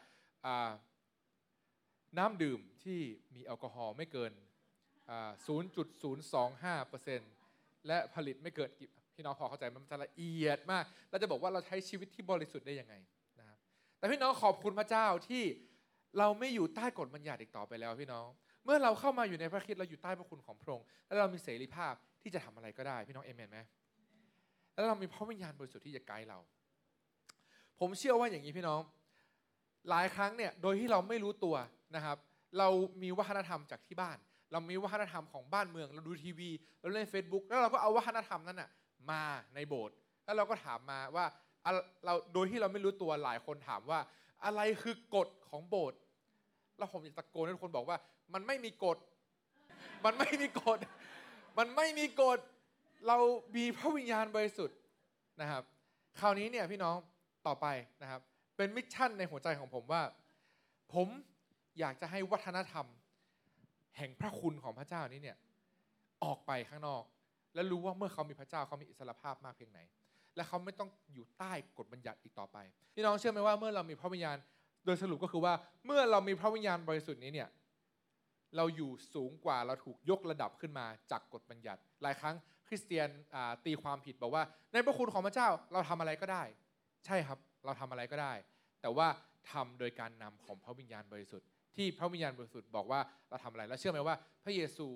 [2.17, 2.99] น้ำดื่มที่
[3.35, 4.31] มีแอลกอฮอล์ไม่เกิน
[5.47, 8.69] 0.025%และผลิตไม่เกิน
[9.15, 12.95] พี่น้องพอเข้าใจมันจะละเอียดมาก เราจะบอกว่าเราใช้ชีวิตที่บริสุทธิ์ได้ยังไง
[13.39, 13.57] นะครับ
[13.97, 15.43] แต่พี่น้องขอบคุณพระเจ้าที่
[16.19, 18.27] เราไม่อยู่ใต้กฎบัญญัติอีกต่อไปแล้วพี่น้อง
[18.65, 23.59] เมื่อเราเข้ามาอยู่ในพระคริสต์เราอยู่ใต้พระคุณของพระองค์ และเรามีเสรีภาพที่จะทำอะไรก็ได้ พี่น้องเอเมนไหม
[24.73, 26.39] แล้วเรามีพระวิญญาณบริสุทธิ์ที่จะไกด์เรา
[27.79, 28.81] ผมเชื่อว่าอย่างนี้พี่น้อง
[29.89, 31.55] หลายครั้งเนี่ยโดยที่เราไม่รู้ตัว
[31.95, 32.17] นะครับ
[32.57, 32.67] เรา
[33.03, 34.17] มีวัฒนธรรมจากที่บ้าน
[34.51, 38.69] เรามีวัฒนธรรมของบ้านเมือง เราดูทีวี เราเล่น Facebook แล้วเราก็เอาวัฒนธรรมนั้นน่ะ
[39.11, 39.21] มา
[39.55, 41.25] ในโบสถ์แล้วเราก็ถามมาว่า
[42.05, 43.99] เราโดยที่เราไม่รู้ตัวหลายคนถามว่า
[44.45, 45.99] อะไรคือกฎของโบสถ์
[46.77, 47.97] แล้วผมอยากตะโกนให้ทุกคนบอกว่า
[48.33, 48.97] มันไม่มีกฎ
[50.05, 50.79] มันไม่มีกฎ
[51.57, 52.39] มันไม่มีกฎ
[53.07, 53.17] เรา
[53.55, 54.77] มีพระวิญญาณบริสุทธิ์
[55.41, 55.63] นะครับ
[56.19, 56.95] คราวนี้เนี่ยพี่น้อง
[57.47, 57.67] ต่อไป
[58.01, 58.21] นะครับ
[58.57, 60.01] เป็น mission ในหัวใจของผมว่า
[60.93, 61.07] ผม
[61.79, 62.85] อยากจะให้วัฒนธรรม
[63.97, 65.37] แห่งพระคุณของพระเจ้านี้เนี่ย
[66.23, 67.03] ออกไปข้างนอก
[67.53, 69.79] และรู้ว่าเมื่อเขามีพระเจ้าเขามีอิสรภาพมากเพียงไหน
[70.35, 72.57] และเขาไม่ต้องอยู่ใต้กฎบัญญัติอีกต่อไป
[72.95, 74.37] พี่น้องเชื่อไหมว่าเมื่อเรามีพระวิญญาณ
[74.85, 75.53] โดยสรุปก็คือว่า
[75.85, 77.49] เมื่อเรามีพระวิญญาณบริสุทธิ์นี้เนี่ย
[78.57, 82.35] เราอยู่สูงกว่าเราถูกยกระดับขึ้นมาจากกฎบัญญัติ หลายครั้ง
[82.67, 83.09] คริสเตียน
[83.65, 84.43] ตีความผิดบอกว่า
[84.73, 86.43] ในพระคุณของพระเจ้าเราทำอะไรก็ได้
[87.05, 88.33] ใช่ครับเราทำอะไรก็ได้
[88.81, 89.07] แต่ว่า
[89.51, 92.99] ทำโดยการนำของพระวิญญาณบริสุทธิ์ ที่พระวิญญาณบริสุทธิ์บอกว่า
[93.29, 94.87] เราทำอะไร แล้วเชื่อไหมว่า พระเยซู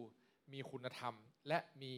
[0.53, 1.13] มีคุณธรรม
[1.47, 1.93] และมี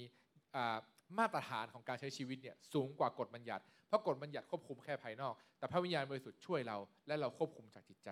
[1.17, 6.77] มาตรฐานของการใช้ชีวิตเนี่ยสูงกว่ากฎบัญญัติ เพราะกฎบัญญัติควบคุมแค่ภายนอก แต่พระวิญญาณบริสุทธิ์ช่วยเรา
[7.07, 8.09] และเราควบคุมจากจิตใจ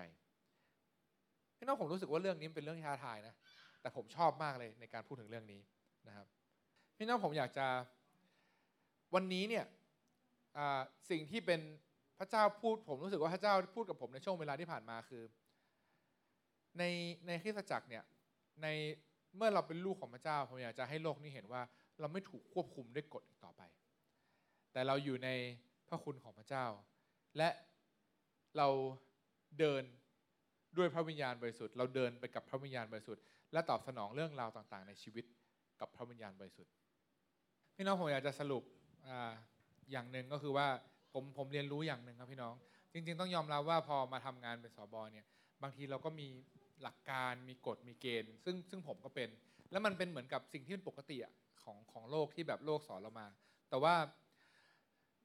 [1.58, 3.34] พี่น้องผมรู้สึกว่าเรื่องนี้เป็นเรื่องท้าทายนะ
[3.82, 5.62] แต่ผมชอบมากเลยในการพูดถึงเรื่องนี้
[6.08, 6.28] นะครับ
[6.98, 7.68] พี่น้องผมอยากจะ
[9.16, 9.66] วันนี้เนี่ย
[11.10, 11.62] สิ่งที่เป็น
[12.20, 15.24] พระเจ้าพูดผมรู้สึกว่าพระเจ้าพูดกับผมในช่วงเวลาที่ผ่านมาคือ
[16.80, 16.84] ใน
[17.28, 18.04] ในคริสตจักรเนี่ย
[18.62, 18.68] ใน
[19.36, 21.62] เมื่อเราเป็นลูกของพระเจ้าผมอยากจะให้โลกนี้เห็นว่า
[22.00, 23.62] เราไม่ถูกควบคุมด้วยกฎอีกต่อไป
[24.72, 25.30] แต่เราอยู่ใน
[25.88, 26.66] พระคุณของพระเจ้า
[27.38, 27.50] และ
[28.58, 28.68] เรา
[29.60, 29.84] เดิน
[30.78, 33.24] ด้วยพระวิญญาณบริสุทธิ์เราเดินไปกับพระวิญญาณบริสุทธิ์
[33.54, 35.26] และตอบสนองเรื่องราวต่างๆ ในชีวิต
[35.80, 36.74] กับพระวิญญาณบริสุทธิ์
[37.76, 38.64] พี่น้องผมอยากจะสรุป
[39.08, 39.10] อ
[39.92, 40.68] อย่างหนึ่งก็คือว่า
[41.14, 42.54] ผมผมเรียนรู้อย่างหนึ่งครับพี่น้อง
[42.94, 45.26] จริง ๆ ต้องยอมรับว่าพอมาทำงานเป็นสอบอเนี่ย
[45.64, 46.28] บางทีเราก็มี
[46.84, 49.30] หลักการมีกฎมีเกณฑ์ ซึ่งซึ่งผมก็เป็น
[49.72, 53.28] แล้วมันเป็นเหมือนกับสิ่งที่เป็นปกติอะของของโลกที่แบบโลกสอนเรามา
[53.70, 53.96] แต่ว่า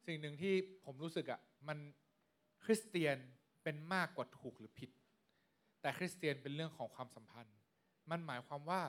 [0.06, 1.78] สิ่งหนึ่งที่ผมรู้สึกอะ่ะมัน
[2.64, 3.16] คริสเตียน
[3.62, 4.90] เป็นมากกว่าถูกหรือผิด
[5.80, 7.56] แต่คริสเตียนเป็นเรื่องของความสัมพันธ์
[8.10, 8.82] มันหมายความว่า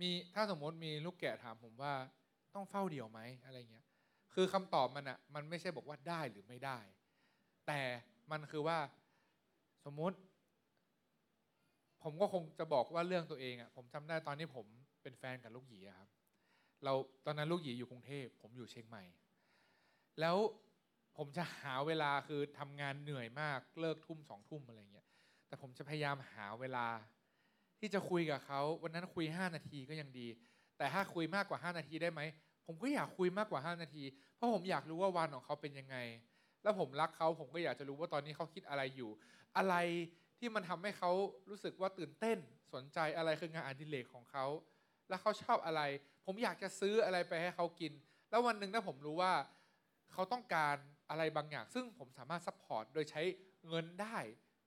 [0.00, 1.94] มีถ้าสมมติมีลูกแกะถามผมว่า
[2.54, 3.86] ต้องเฝ้าเดี่ยวไหมอะไรเงี้ย
[4.34, 6.78] คือคำตอบมันอะ่ะมันไม่ใช่บอกว่าได้หรือไม่ได้
[7.66, 7.80] แต่
[8.30, 8.78] มันคือว่า
[9.84, 10.16] สมมติ
[12.02, 14.66] ผมก็คงจะบอกว่าเรื่องตัวเองอะ่ะผมจำได้ตอนนี้ผม
[15.02, 16.10] เป็นแฟนกับลูกหยีครับ
[16.84, 16.92] เรา
[17.26, 19.02] ตอนนั้นลูกหยีอยู่กรุงเทพผมอยู่เชียงใหม่
[20.20, 20.36] แล้ว
[21.16, 25.06] ผมจะหาเวลาคือทำงานเหนื่อยมากเลิกทุ่มสองทุ่มอะไรเงี้ย
[25.46, 26.86] แต่ผมจะพยายามหาเวลา
[27.78, 30.26] ที่จะคุยกับเขาวันนั้นคุย 5 นาทีก็ยังดี
[30.78, 32.20] แต่ถ้าคุยมากกว่า 5 นาทีได้ไหม
[32.66, 34.02] ผมก็อยากคุยมากกว่า 5 นาที
[34.36, 35.96] เพราะผมอยากรู้ว่าวันของเขาเป็นยังไง
[36.62, 39.10] แล้วผมรักเขาผมก็อยากจะรู้ว่าตอนนี้เขาคิดอะไรอยู่
[39.56, 39.74] อะไร
[40.38, 41.10] ที่มันทำให้เขา
[41.48, 42.38] รู้สึกว่าตื่นเต้น
[42.74, 44.46] สนใจอะไรคืองานอดิเรกของเขา
[45.08, 45.82] แล้วเขาชอบอะไร
[46.26, 47.92] ผมอยากจะซื้ออะไรไปให้เขากิน
[48.30, 49.32] แล้ววันหนึ่งถ้าผมรู้ว่า
[50.12, 50.76] เขาต้องการ
[51.10, 53.22] อะไรบางอย่าง ซึ่งผมสามารถ support โดยใช้
[53.68, 54.16] เงินได้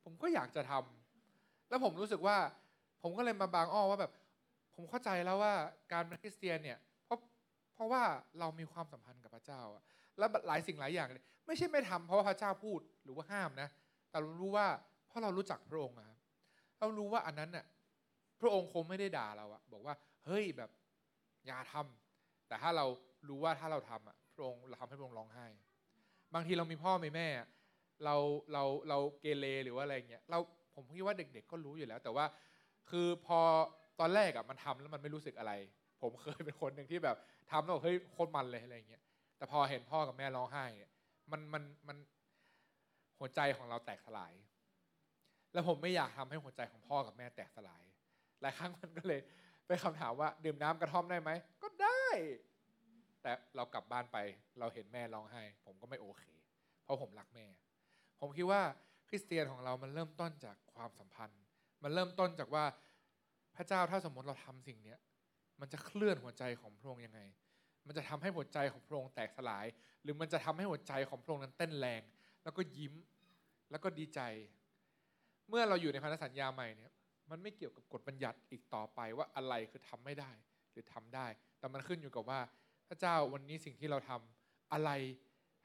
[0.03, 2.37] ผมก็อยากจะทำแล้วผมรู้สึกว่า
[3.01, 4.11] ผมก็เลยมาบางอ้อว่าแบบ
[4.75, 5.53] ผมเข้าใจแล้วว่า
[5.93, 7.19] การเป็นคริสเตียนเนี่ยเพราะ
[7.73, 8.03] เพราะว่า
[8.39, 9.83] เรามีความสัมพันธ์กับพระเจ้าอะ
[10.17, 11.09] และหลายสิ่งหลายอย่าง
[11.47, 13.67] ไม่ใช่ไม่ทำเพราะพระเจ้าพูดหรือว่าห้ามนะ
[14.09, 14.67] แต่เรารู้ว่า
[15.07, 16.19] เพราะเรารู้จักพระองค์ครับ
[16.79, 17.65] เรารู้ว่าอันนั้นน่ะ
[18.41, 19.95] พระองค์คงไม่ได้ด่าเราอะบอกว่า
[20.25, 20.69] เฮ้ยแบบ
[21.45, 22.85] อย่าทำแต่ถ้าเรา
[23.29, 25.47] รู้ว่าถ้าเราทำอะพระองค์เราทำให้พระองค์ร้องไห้
[26.33, 27.27] บางทีเรามีพ่อมีแม่
[28.05, 28.15] เรา
[28.53, 30.39] เราเราเกเรหรือว่าอะไรเงี้ยเรา
[30.75, 32.25] ผมคิดว่าเด็ก ๆ ก็รู้อยู่แล้ว แต่ว่า
[32.89, 33.39] คือพอ
[33.99, 35.53] ตอนแรกอะมันทำแล้วมันไม่รู้สึกอะไร
[36.01, 37.17] ผมเคยเป็นคนหนึ่งที่แบบ
[37.51, 39.01] ทำแล้วเฮ้ยโคตรมันเลยอะไรเงี้ย
[39.43, 40.91] แต่พอเห็นพ่อกับแม่ร้องไห้เนี่ย
[41.31, 41.97] มันมันมัน
[43.19, 44.33] หัวใจของเราแตกสลาย
[45.53, 47.83] แล้วผมไม่อยากทำให้หัวใจของพ่อกับแม่แตกสลาย
[48.41, 49.21] หลายครั้งมันก็เลย
[49.67, 51.29] เป็นคำถามว่าดื่มน้ำกระท่อมได้ไหม
[51.63, 52.05] ก็ได้
[53.21, 54.17] แต่เรากลับบ้านไป
[54.59, 56.23] เราเห็นแม่ร้องไห้ ผมก็ไม่โอเค
[56.83, 57.45] เพราะผมรักแม่
[58.19, 58.61] ผมคิดว่า
[59.09, 61.41] คริสเตียนของเรามันเริ่มต้นจากความสัมพันธ์
[61.83, 62.65] มันเริ่มต้นจากว่า
[63.55, 64.99] พระเจ้าถ้าสมมติเราทำสิ่งเนี้ย
[65.59, 67.21] มันจะเคลื่อนหัวใจของพระองค์ยังไง
[67.87, 69.65] มันจะทำให้หัวใจของพระองค์แตกสลาย
[70.03, 72.01] หรือมันจะทำให้หัวใจของพระองค์นั้นเต้นแรง
[72.43, 72.93] แล้วก็ยิ้ม
[73.71, 74.19] แล้วก็ดีใจ
[75.49, 76.91] เมื่อเราอยู่ในพันธสัญญาใหม่เนี่ย
[77.29, 80.31] มันไม่เกี่ยวกับกฎบัญญัติอีกต่อไปว่าอะไรคือทำไม่ได้
[80.71, 81.27] หรือทำได้
[81.59, 82.39] แต่มันขึ้นอยู่กับว่า
[82.87, 84.89] พระเจ้าวันนี้สิ่งที่เราทำอะไร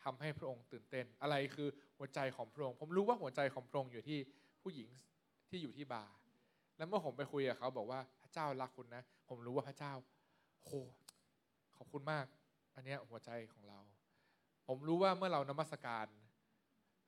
[0.05, 4.19] ทำให้พระองค์ตื่นเต้น อะไรคือหัวใจของพระองค์ ผมรู้ว่าหัวใจของพระองค์อยู่ที่
[4.63, 4.89] ผู้หญิง
[5.49, 6.15] ที่อยู่ที่บาร์
[6.77, 9.93] แล้วเมื่อผมไปคุยกับเขาบอกว่าพระเจ้ารักคุณนะ ผมรู้ว่าพระเจ้า
[10.65, 10.71] โห
[11.79, 12.27] ขอบคุณมาก
[12.75, 13.79] อันนี้หัวใจของเรา
[14.67, 16.07] ผมรู้ว่าเมื่อเรานมัสการ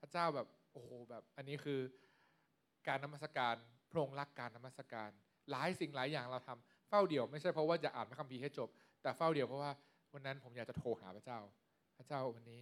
[0.00, 1.80] พระเจ้าแบบโอ้โหแบบอันนี้คือ
[2.88, 3.54] การนมัสการ
[3.90, 5.10] พระองค์รักการนมัสการ
[5.50, 8.68] หลายสิ่งหลายอย่างเราทำเฝ้าเดี่ยว ไม่ใช่เพราะว่าจะอ่านพระคัมภีร์ให้จบ
[9.02, 9.72] แต่เฝ้าเดี่ยวเพราะว่า
[10.12, 11.38] วันนั้นผมอยากจะโทรหาพระเจ้า
[11.98, 12.60] พระเจ้าวันนี้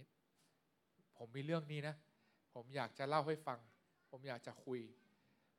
[1.17, 1.95] ผมมีเรื่องนี้นะ
[2.53, 3.59] ผมอยากจะเล่าให้ฟัง
[4.11, 4.79] ผมอยากจะคุย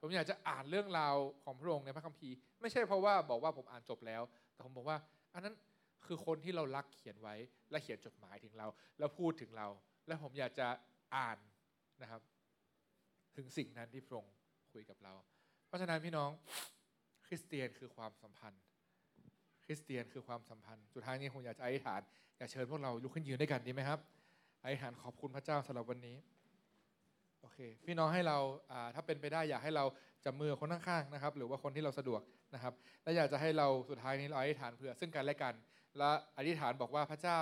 [0.01, 4.22] ผมอยากจะอ่านเรื่องราวของพระองค์ในพระคัมภีร์ ไม่ใช่เพราะว่าบอกว่าผมอ่านจบแล้ว
[4.53, 4.96] แต่ผมบอกว่า
[5.34, 5.55] อันนั้น
[6.07, 7.34] คือคนที่เรารักเขียนไว้
[7.70, 8.66] และเขียนจดหมายถึงเรา
[8.98, 9.68] แล้วพูดถึงเรา
[10.07, 10.68] และผมอยากจะ
[11.16, 11.38] อ่าน
[12.03, 12.22] นะครับ
[13.36, 14.34] ถึงสิ่งนั้นที่พระองค์
[14.72, 15.14] คุยกับเรา
[15.66, 16.30] เพราะฉะนั้นพี่น้อง
[17.26, 18.62] คริสเตียนคือความสัมพันธ์
[19.64, 22.01] คริสเตียนคือความสัมพันธ์สุดท้ายนี้ผมอยากจะอธิษฐาน
[22.38, 23.98] อยากเชิญพวกเราลุกขึ้นยืนด้วยกันดีไหมครับ
[24.62, 26.16] อธิษฐานขอบคุณพระเจ้าสำหรับวันนี้
[27.40, 28.38] โอเคพี่น้องให้เรา
[28.94, 29.84] ถ้าเป็นไปได้อยากให้เรา
[30.24, 32.20] จับมือคนข้างๆนะครับ หรือว่าคนที่เราสะดวก
[32.55, 35.55] นะครับ และอยากจะให้เราสุดท้ายนี้เราอธิษฐานเผื่อซึ่งกันและกัน
[35.99, 37.41] และอธิษฐานบอกว่าพระเจ้า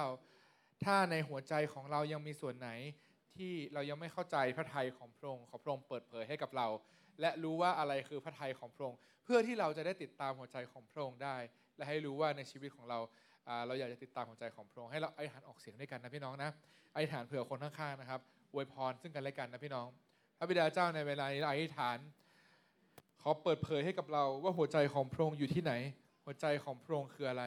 [0.85, 2.71] ถ้าในหัวใจของเรายังมีส่วนไหน
[3.37, 6.69] ที่เรายังไม่เข้าใจพระทัยของพระองค์ขอพระองค์เปิดเผยให้กับเรา
[7.21, 11.37] และรู้ว่าอะไรคือพระทัยของพระองค์เพื่อที่เราจะได้ติดตามหัวใจของพระองค์ได้
[11.77, 12.99] และให้รู้ว่าในชีวิตของเรา
[13.67, 16.51] เราอยากจะติดตามหัวใจของพระองค์ให้เราอธิษฐานออกเสียงด้วยกันนะพี่น้องนะ
[16.95, 18.21] อธิษฐานเผื่อคนข้างๆนะครับ
[18.53, 19.87] อวยพรซึ่งกันและกันนะพี่น้อง
[20.39, 21.99] พระบิดาเจ้าในเวลานี้เราอธิษฐาน
[23.23, 25.73] ขอเปิดเผยให้กับเราว่าหัวใจของพระองค์อยู่ที่ไหน
[26.25, 27.45] หัวใจของพระองค์คืออะไร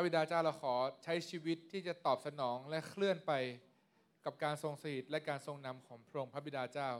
[0.00, 0.74] ระบิดาเจ้าเราขอ
[1.04, 3.32] ใช้ชีวิตที่จะตอบสนองและเคลื่อนไป
[4.24, 6.90] กับการทรงสถิตและการทรงนำของพระองค์พระบิดาเจ้า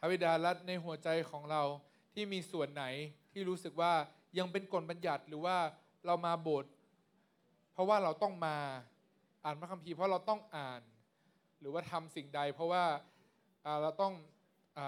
[0.00, 1.62] พระบิดาลัดในหัวใจของเรา
[2.14, 2.84] ที่มีส่วนไหน
[3.32, 3.92] ที่รู้สึกว่า
[4.38, 5.56] ยังเป็นกฎบัญญัติหรือว่า
[6.06, 6.72] เรามาโบสถ์
[7.72, 8.56] เพราะว่าเราต้องมา
[9.44, 10.80] อ่านพระคัมภีร์เพราะเราต้องอ่าน
[11.60, 12.84] หรือว่าทำสิ่งใด เพราะว่า
[13.82, 14.12] เราต้อง
[14.78, 14.80] อ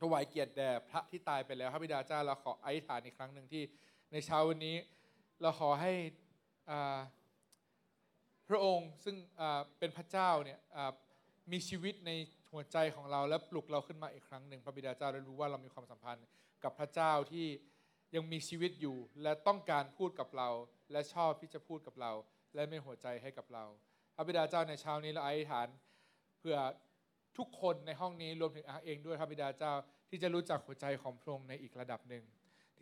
[0.00, 3.64] ถวายเกียรติแด่พระที่ตายไปแล้ว พระบิดาเจ้าเราขออธิษฐานอีกครั้งหนึ่งที่
[4.12, 4.76] ในเช้าวันนี้
[5.42, 5.92] เราขอให้
[8.48, 9.16] พระองค์ซึ่ง
[9.78, 10.58] เป็นพระเจ้าเนี่ย
[11.52, 12.10] มีชีวิตใน
[12.52, 16.26] หัวใจของเราและปลุกเราขึ้นมาอีกครั้งหนึ่งพระบิดาเจ้าได้รู้ว่าเรามีความสัมพันธ์
[16.64, 17.46] กับพระเจ้าที่
[18.14, 20.48] ยังมีชีวิตอยู่ และต้องการพูดกับเรา
[20.92, 22.12] และชอบที่จะพูดกับเรา
[22.54, 23.64] และมีหัวใจให้กับเรา
[24.16, 25.68] พระบิดาเจ้าในเช้านี้เราอธิษฐาน
[26.38, 26.56] เพื่อ
[27.38, 29.72] ทุกคนในห้องนี้รวมถึงอาเองด้วยพระบิดาเจ้า
[30.08, 32.24] ที่จะรู้จักหัวใจของพระองค์ในอีกระดับหนึ่ง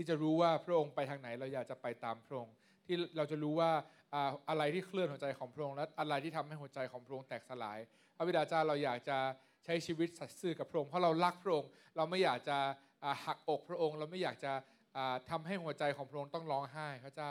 [0.01, 2.55] ที่จะรู้ว่าพระองค์ไปทางไหนเราอยากจะไปตามพระองค์
[2.87, 3.71] ที่เราจะรู้ว่า
[4.49, 7.79] อะไรที่เคลื่อนหัวใจของพระองค์และอะไรที่ทำให้หัวใจของพระองค์แตกสลาย
[8.17, 9.19] พระบิดาเจ้าเราอยากจะ
[9.65, 12.59] ใช้ชีวิตสัตย์ซื่อกับพระองค์เพราะเรารักพระองค์เราไม่อยากจะ
[13.25, 14.53] หักอกพระองค์ เราไม่อยากจะ
[14.97, 17.31] อ่าทำให้หัวใจของพระองค์ต้องร้องไห้พระเจ้า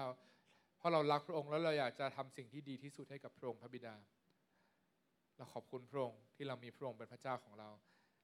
[0.78, 3.95] เพราะเรารักพระองค์แล้วเราอยากจะทำสิ่งที่ดีที่สุดให้กับพระองค์พระบิดา
[5.38, 7.70] เราขอบคุณพระองค์ที่เรามีพระองค์เป็นพระเจ้าของเรา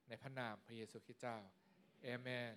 [0.07, 1.37] ในพระนามพระเยซูคริสต์เจ้า
[2.03, 2.53] เอเมน